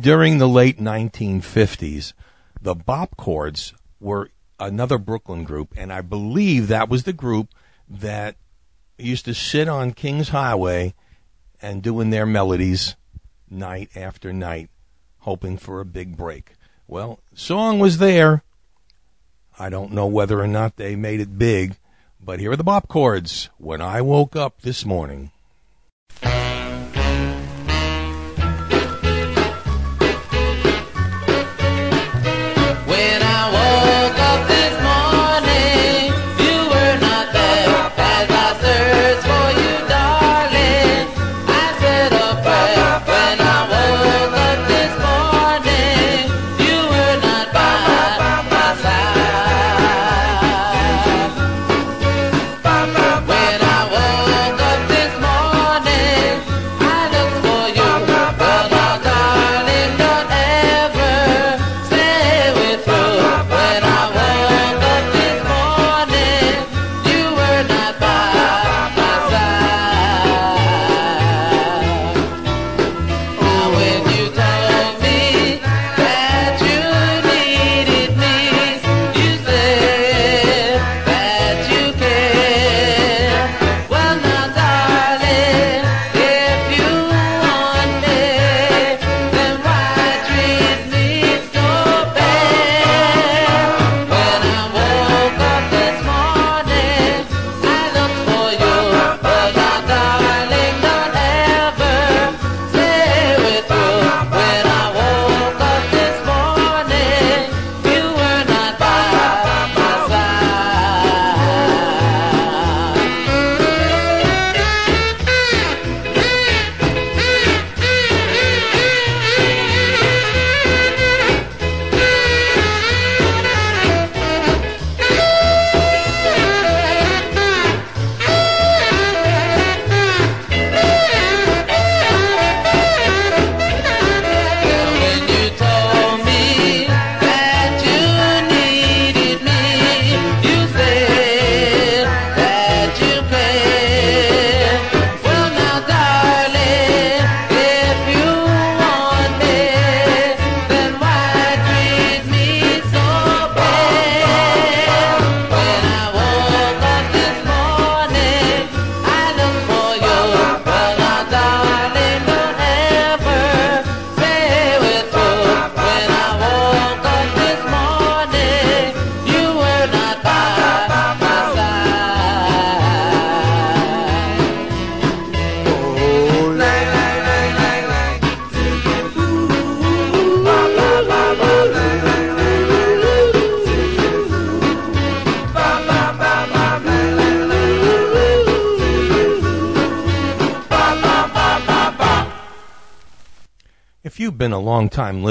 during 0.00 0.38
the 0.38 0.48
late 0.48 0.78
1950s, 0.78 2.12
the 2.62 2.76
Bop 2.76 3.16
Chords 3.16 3.74
were 3.98 4.30
another 4.60 4.96
Brooklyn 4.96 5.42
group, 5.42 5.74
and 5.76 5.92
I 5.92 6.02
believe 6.02 6.68
that 6.68 6.88
was 6.88 7.02
the 7.02 7.12
group 7.12 7.48
that 7.88 8.36
used 8.96 9.24
to 9.24 9.34
sit 9.34 9.68
on 9.68 9.90
Kings 9.90 10.28
Highway 10.28 10.94
and 11.60 11.82
doing 11.82 12.10
their 12.10 12.26
melodies 12.26 12.94
night 13.50 13.90
after 13.96 14.32
night, 14.32 14.70
hoping 15.18 15.58
for 15.58 15.80
a 15.80 15.84
big 15.84 16.16
break. 16.16 16.52
Well, 16.86 17.18
song 17.34 17.80
was 17.80 17.98
there. 17.98 18.44
I 19.58 19.68
don't 19.68 19.92
know 19.92 20.06
whether 20.06 20.40
or 20.40 20.46
not 20.46 20.76
they 20.76 20.94
made 20.94 21.18
it 21.18 21.36
big, 21.36 21.76
but 22.24 22.40
here 22.40 22.52
are 22.52 22.56
the 22.56 22.64
Bop 22.64 22.88
Chords. 22.88 23.50
When 23.58 23.82
I 23.82 24.00
woke 24.00 24.34
up 24.34 24.62
this 24.62 24.86
morning. 24.86 25.30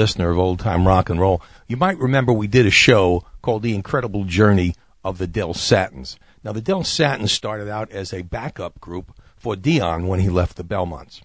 listener 0.04 0.28
of 0.28 0.38
old 0.38 0.58
time 0.58 0.86
rock 0.86 1.08
and 1.08 1.18
roll, 1.18 1.40
you 1.66 1.78
might 1.78 1.96
remember 1.96 2.30
we 2.30 2.46
did 2.46 2.66
a 2.66 2.70
show 2.70 3.24
called 3.40 3.62
The 3.62 3.74
Incredible 3.74 4.24
Journey 4.24 4.74
of 5.02 5.16
the 5.16 5.26
Del 5.26 5.54
Satins. 5.54 6.18
Now, 6.44 6.52
the 6.52 6.60
Del 6.60 6.84
Satins 6.84 7.32
started 7.32 7.70
out 7.70 7.90
as 7.90 8.12
a 8.12 8.20
backup 8.20 8.78
group 8.82 9.18
for 9.34 9.56
Dion 9.56 10.06
when 10.06 10.20
he 10.20 10.28
left 10.28 10.58
the 10.58 10.62
Belmonts. 10.62 11.22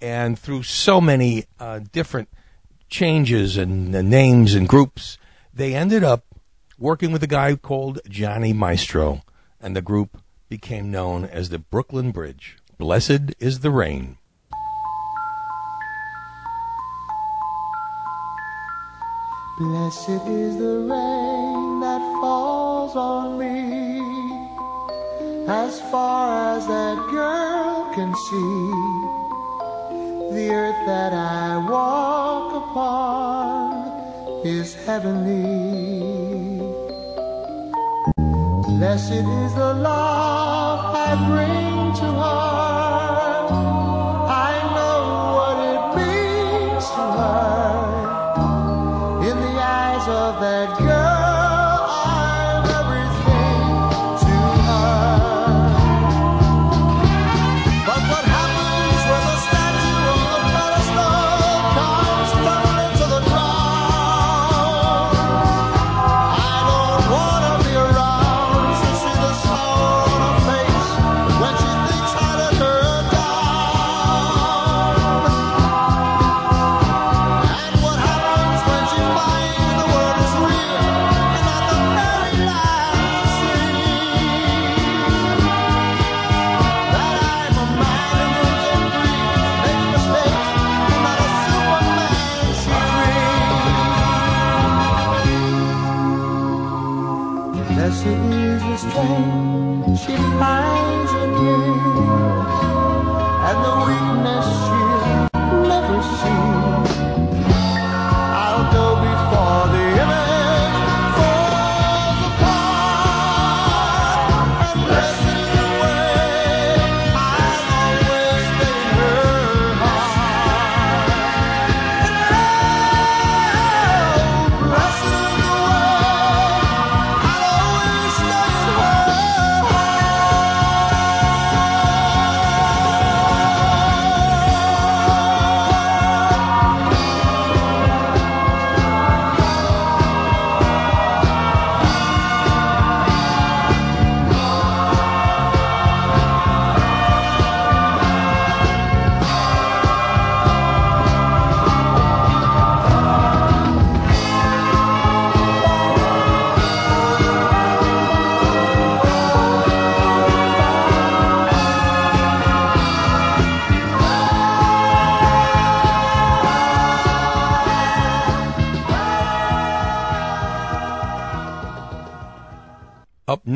And 0.00 0.38
through 0.38 0.62
so 0.62 0.98
many 0.98 1.44
uh, 1.60 1.80
different 1.92 2.30
changes 2.88 3.58
and 3.58 3.94
uh, 3.94 4.00
names 4.00 4.54
and 4.54 4.66
groups, 4.66 5.18
they 5.52 5.74
ended 5.74 6.02
up 6.02 6.24
working 6.78 7.12
with 7.12 7.22
a 7.22 7.26
guy 7.26 7.54
called 7.54 8.00
Johnny 8.08 8.54
Maestro, 8.54 9.20
and 9.60 9.76
the 9.76 9.82
group 9.82 10.22
became 10.48 10.90
known 10.90 11.26
as 11.26 11.50
the 11.50 11.58
Brooklyn 11.58 12.12
Bridge. 12.12 12.56
Blessed 12.78 13.34
is 13.38 13.60
the 13.60 13.70
rain. 13.70 14.16
Blessed 19.58 20.28
is 20.28 20.58
the 20.58 20.80
rain 20.80 21.80
that 21.80 22.02
falls 22.20 22.94
on 22.94 23.38
me 23.38 23.70
as 25.48 25.80
far 25.90 26.58
as 26.58 26.66
that 26.66 26.98
girl 27.10 27.90
can 27.94 28.14
see. 28.28 28.70
The 30.34 30.50
earth 30.52 30.84
that 30.84 31.14
I 31.14 31.56
walk 31.56 32.52
upon 32.64 34.44
is 34.44 34.74
heavenly. 34.84 35.40
Blessed 38.76 39.24
is 39.40 39.54
the 39.54 39.72
love 39.72 40.94
I 40.94 41.14
bring 41.30 41.94
to 41.94 42.12
her. 42.12 42.75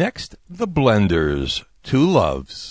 Next, 0.01 0.35
the 0.48 0.66
Blenders, 0.66 1.62
Two 1.82 2.06
Loves. 2.09 2.69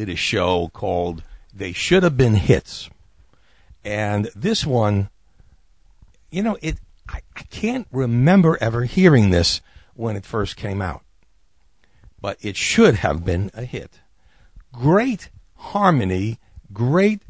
Did 0.00 0.08
a 0.08 0.16
show 0.16 0.68
called 0.68 1.22
They 1.52 1.72
Should 1.72 2.04
Have 2.04 2.16
Been 2.16 2.34
Hits. 2.34 2.88
And 3.84 4.30
this 4.34 4.64
one, 4.64 5.10
you 6.30 6.42
know, 6.42 6.56
it 6.62 6.78
I, 7.06 7.20
I 7.36 7.42
can't 7.50 7.86
remember 7.92 8.56
ever 8.62 8.84
hearing 8.84 9.28
this 9.28 9.60
when 9.92 10.16
it 10.16 10.24
first 10.24 10.56
came 10.56 10.80
out. 10.80 11.02
But 12.18 12.38
it 12.40 12.56
should 12.56 12.94
have 12.96 13.26
been 13.26 13.50
a 13.52 13.64
hit. 13.64 14.00
Great 14.72 15.28
harmony, 15.56 16.38
great 16.72 17.20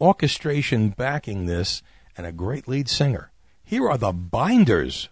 orchestration 0.00 0.90
backing 0.90 1.46
this, 1.46 1.82
and 2.16 2.24
a 2.24 2.30
great 2.30 2.68
lead 2.68 2.88
singer. 2.88 3.32
Here 3.64 3.88
are 3.88 3.98
the 3.98 4.12
Binders. 4.12 5.08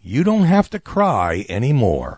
You 0.00 0.24
don't 0.24 0.44
have 0.44 0.70
to 0.70 0.78
cry 0.78 1.44
anymore. 1.50 2.16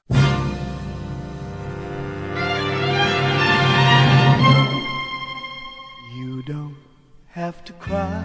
Have 7.40 7.64
to 7.64 7.72
cry 7.84 8.22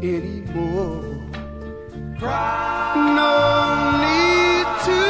anymore. 0.00 1.04
Cry. 2.18 2.94
No 3.20 3.36
need 4.04 4.66
to 4.88 5.00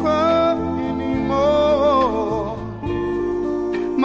cry 0.00 0.52
anymore. 0.90 2.56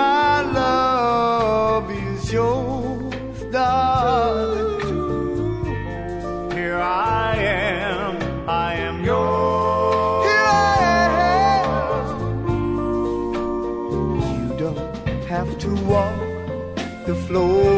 My 0.04 0.42
love 0.42 1.90
is 1.90 2.32
yours, 2.32 3.40
darling. 3.52 4.78
Here 6.52 6.78
I 6.78 7.36
am, 7.38 8.12
I 8.48 8.76
am 8.76 9.04
yours. 9.04 10.26
Here 10.30 10.50
I 10.70 10.76
am. 11.96 12.06
You 14.38 14.46
don't 14.64 14.96
have 15.34 15.50
to 15.64 15.70
walk 15.92 16.28
the 17.08 17.16
floor. 17.26 17.77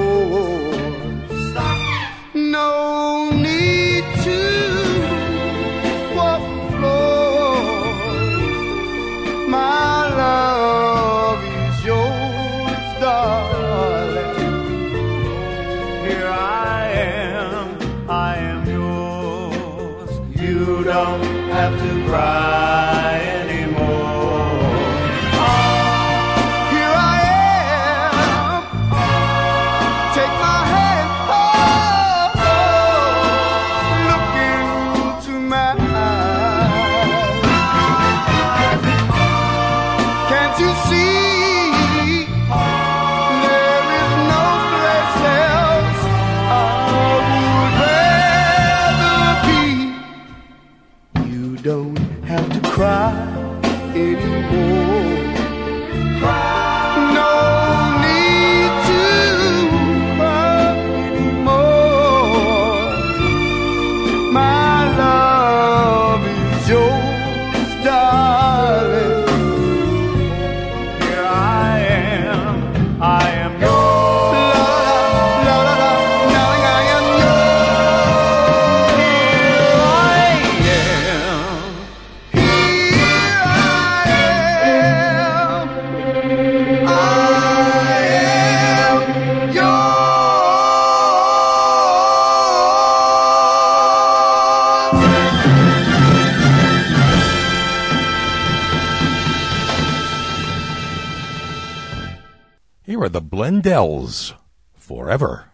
Forever. 105.19 105.48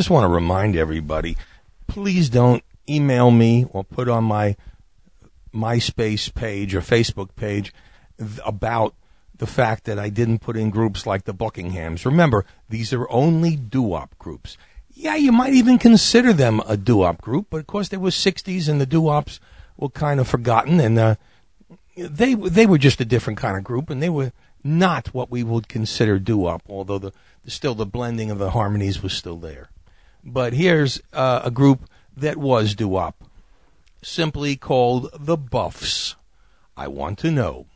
Just 0.00 0.08
want 0.08 0.24
to 0.24 0.28
remind 0.28 0.76
everybody, 0.76 1.36
please 1.86 2.30
don't 2.30 2.64
email 2.88 3.30
me 3.30 3.66
or 3.68 3.84
put 3.84 4.08
on 4.08 4.24
my 4.24 4.56
MySpace 5.52 6.34
page 6.34 6.74
or 6.74 6.80
Facebook 6.80 7.36
page 7.36 7.74
about 8.46 8.94
the 9.36 9.46
fact 9.46 9.84
that 9.84 9.98
I 9.98 10.08
didn't 10.08 10.38
put 10.38 10.56
in 10.56 10.70
groups 10.70 11.04
like 11.04 11.24
the 11.24 11.34
Buckinghams. 11.34 12.06
Remember, 12.06 12.46
these 12.70 12.94
are 12.94 13.10
only 13.10 13.56
doo-wop 13.56 14.18
groups. 14.18 14.56
Yeah, 14.94 15.16
you 15.16 15.32
might 15.32 15.52
even 15.52 15.76
consider 15.76 16.32
them 16.32 16.62
a 16.66 16.78
doo-wop 16.78 17.20
group, 17.20 17.48
but 17.50 17.60
of 17.60 17.66
course 17.66 17.90
they 17.90 17.98
were 17.98 18.08
60s 18.08 18.70
and 18.70 18.80
the 18.80 18.86
doo-wops 18.86 19.38
were 19.76 19.90
kind 19.90 20.18
of 20.18 20.26
forgotten 20.26 20.80
and 20.80 20.98
uh, 20.98 21.16
they 21.94 22.32
they 22.34 22.64
were 22.64 22.78
just 22.78 23.02
a 23.02 23.04
different 23.04 23.38
kind 23.38 23.58
of 23.58 23.64
group 23.64 23.90
and 23.90 24.02
they 24.02 24.08
were 24.08 24.32
not 24.64 25.08
what 25.08 25.30
we 25.30 25.42
would 25.42 25.68
consider 25.68 26.18
doo-wop, 26.18 26.62
although 26.70 26.98
the, 26.98 27.12
still 27.46 27.74
the 27.74 27.84
blending 27.84 28.30
of 28.30 28.38
the 28.38 28.52
harmonies 28.52 29.02
was 29.02 29.12
still 29.12 29.36
there. 29.36 29.68
But 30.24 30.52
here's 30.52 31.00
uh, 31.12 31.40
a 31.44 31.50
group 31.50 31.88
that 32.16 32.36
was 32.36 32.74
doo-wop, 32.74 33.24
simply 34.02 34.56
called 34.56 35.10
the 35.18 35.36
Buffs. 35.36 36.16
I 36.76 36.88
want 36.88 37.18
to 37.20 37.30
know. 37.30 37.66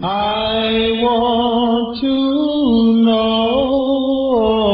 I 0.00 0.90
want 1.02 2.00
to 2.00 3.04
know 3.04 4.67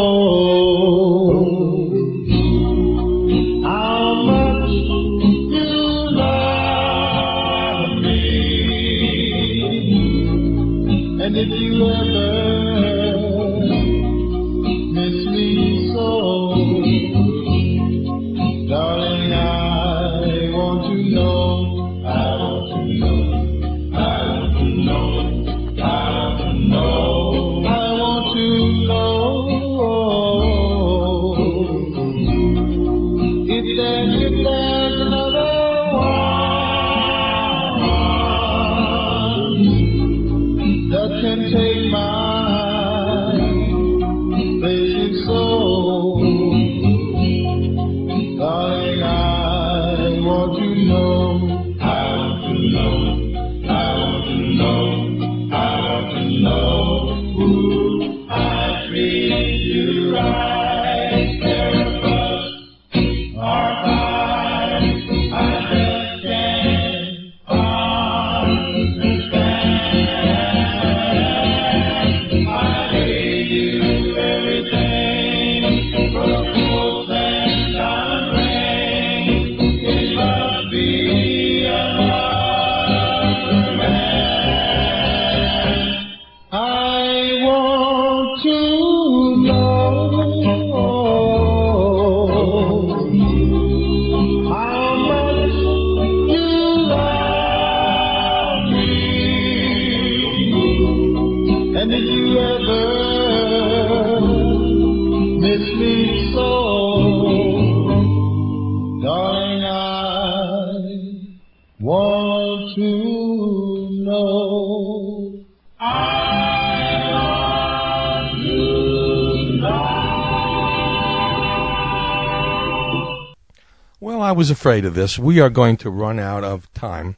was 124.34 124.50
afraid 124.50 124.84
of 124.84 124.94
this. 124.94 125.18
We 125.18 125.40
are 125.40 125.50
going 125.50 125.76
to 125.78 125.90
run 125.90 126.18
out 126.18 126.44
of 126.44 126.72
time 126.74 127.16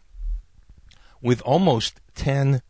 with 1.21 1.43
almost 1.43 2.01
10 2.15 2.63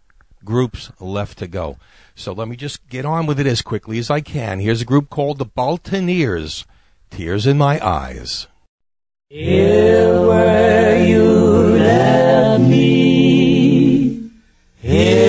groups 0.44 0.90
left 1.00 1.38
to 1.38 1.46
go. 1.46 1.78
So 2.14 2.32
let 2.32 2.48
me 2.48 2.56
just 2.56 2.88
get 2.88 3.04
on 3.04 3.26
with 3.26 3.38
it 3.38 3.46
as 3.46 3.60
quickly 3.60 3.98
as 3.98 4.10
I 4.10 4.20
can. 4.20 4.60
Here's 4.60 4.80
a 4.80 4.86
group 4.86 5.10
called 5.10 5.38
the 5.38 5.46
Baltineers. 5.46 6.64
Tears 7.10 7.46
in 7.46 7.58
My 7.58 7.84
Eyes. 7.84 8.46
Here 9.28 10.20
where 10.26 11.04
you 11.04 11.22
left 11.22 12.62
me. 12.62 14.30
Here 14.76 15.25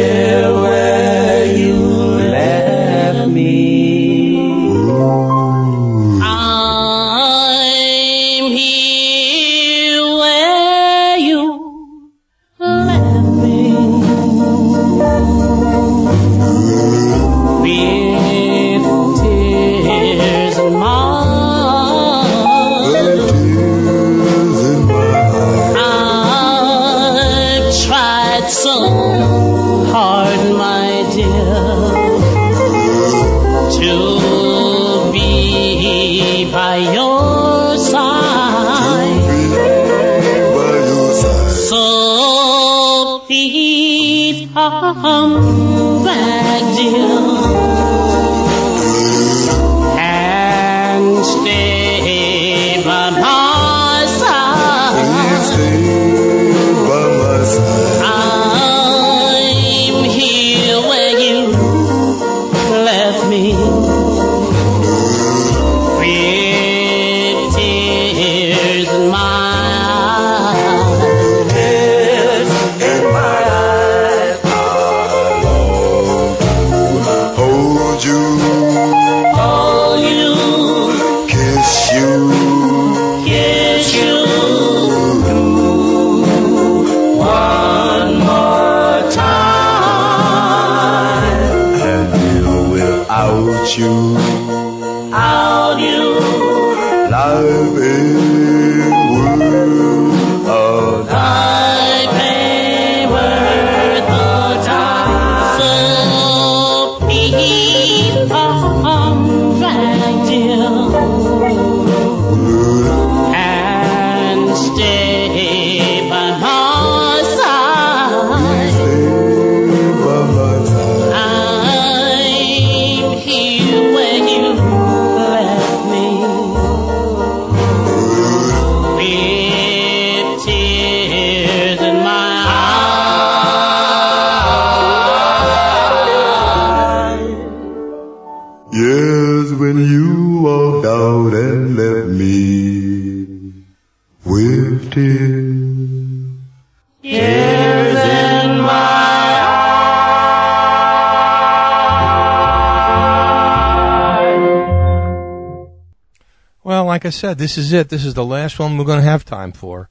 I 157.08 157.12
said, 157.12 157.38
this 157.38 157.58
is 157.58 157.72
it. 157.72 157.88
This 157.88 158.04
is 158.04 158.16
the 158.16 158.26
last 158.26 158.60
one 158.60 158.78
we're 158.78 158.84
going 158.84 159.00
to 159.00 159.10
have 159.10 159.24
time 159.24 159.54
for. 159.54 159.90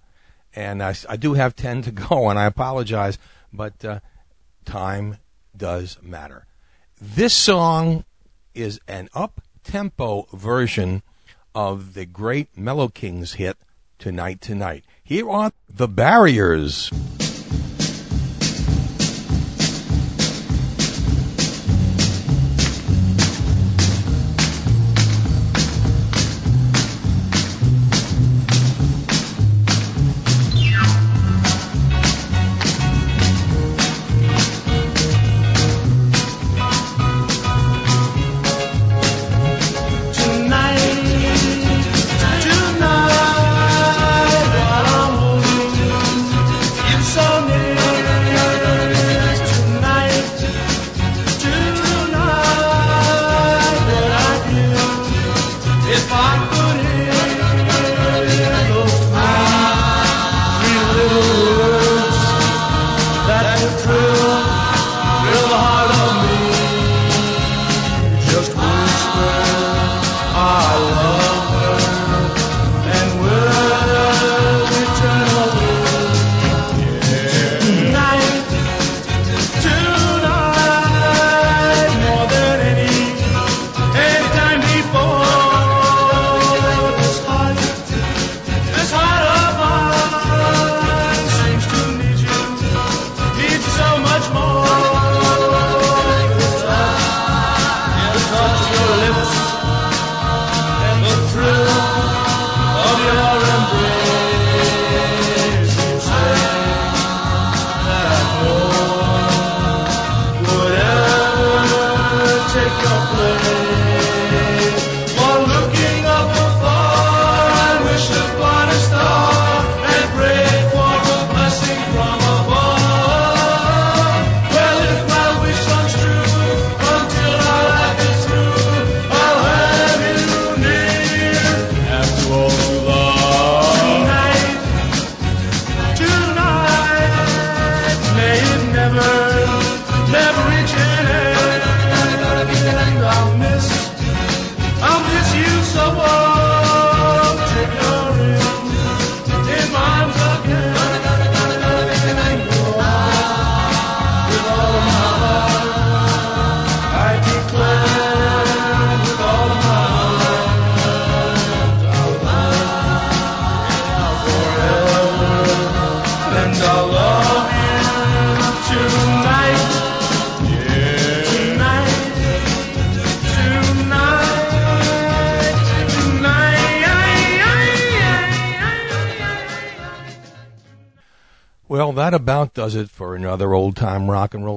And 0.54 0.82
I, 0.82 0.94
I 1.08 1.16
do 1.16 1.32
have 1.32 1.56
10 1.56 1.82
to 1.82 1.90
go, 2.08 2.28
and 2.28 2.38
I 2.38 2.44
apologize, 2.44 3.18
but 3.52 3.82
uh, 3.82 4.00
time 4.66 5.16
does 5.56 5.96
matter. 6.02 6.46
This 7.00 7.32
song 7.32 8.04
is 8.54 8.80
an 8.86 9.08
up 9.14 9.40
tempo 9.64 10.26
version 10.34 11.02
of 11.54 11.94
the 11.94 12.04
great 12.04 12.56
Mellow 12.56 12.88
Kings 12.88 13.34
hit 13.34 13.56
Tonight 13.98 14.42
Tonight. 14.42 14.84
Here 15.02 15.28
are 15.30 15.52
the 15.70 15.88
Barriers. 15.88 16.90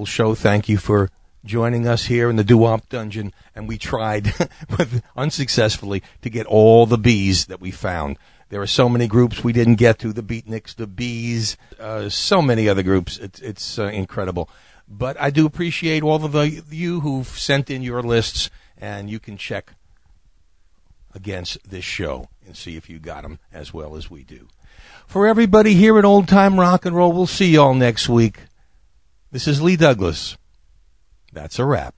Show. 0.10 0.36
Thank 0.36 0.68
you 0.68 0.78
for 0.78 1.10
joining 1.46 1.88
us 1.88 2.06
here 2.06 2.30
in 2.30 2.36
the 2.36 2.44
doo-wop 2.44 2.90
dungeon, 2.90 3.34
and 3.56 3.68
we 3.68 3.78
tried, 3.78 4.34
with, 4.78 5.02
unsuccessfully, 5.16 6.04
to 6.22 6.30
get 6.30 6.46
all 6.46 6.86
the 6.86 6.98
bees 6.98 7.46
that 7.46 7.62
we 7.62 7.72
found. 7.72 8.18
There 8.50 8.62
are 8.62 8.68
so 8.68 8.90
many 8.90 9.08
groups 9.08 9.44
we 9.44 9.54
didn't 9.54 9.76
get 9.76 10.00
to, 10.00 10.12
the 10.12 10.24
Beatniks, 10.24 10.76
the 10.76 10.88
Bees, 10.88 11.56
uh, 11.80 12.10
so 12.10 12.42
many 12.42 12.68
other 12.68 12.84
groups. 12.84 13.18
It's, 13.18 13.40
it's 13.40 13.80
uh, 13.80 13.86
incredible. 13.86 14.50
But 14.88 15.22
I 15.22 15.30
do 15.30 15.46
appreciate 15.46 16.02
all 16.02 16.26
of 16.26 16.32
the 16.32 16.64
you 16.70 17.02
who've 17.02 17.28
sent 17.28 17.70
in 17.70 17.84
your 17.84 18.02
lists, 18.02 18.50
and 18.78 19.10
you 19.10 19.20
can 19.20 19.38
check 19.38 19.74
against 21.14 21.58
this 21.70 21.86
show 21.86 22.28
and 22.46 22.58
see 22.58 22.76
if 22.76 22.90
you 22.90 22.98
got 22.98 23.22
them 23.22 23.40
as 23.54 23.74
well 23.74 23.96
as 23.96 24.10
we 24.10 24.24
do. 24.24 24.48
For 25.06 25.28
everybody 25.28 25.76
here 25.76 25.98
at 26.00 26.06
Old 26.06 26.28
Time 26.28 26.60
Rock 26.60 26.86
and 26.86 26.96
Roll, 26.96 27.12
we'll 27.12 27.28
see 27.28 27.52
y'all 27.52 27.74
next 27.74 28.10
week. 28.10 28.42
This 29.32 29.48
is 29.48 29.62
Lee 29.62 29.76
Douglas. 29.76 30.38
That's 31.34 31.60
a 31.60 31.66
wrap. 31.66 31.94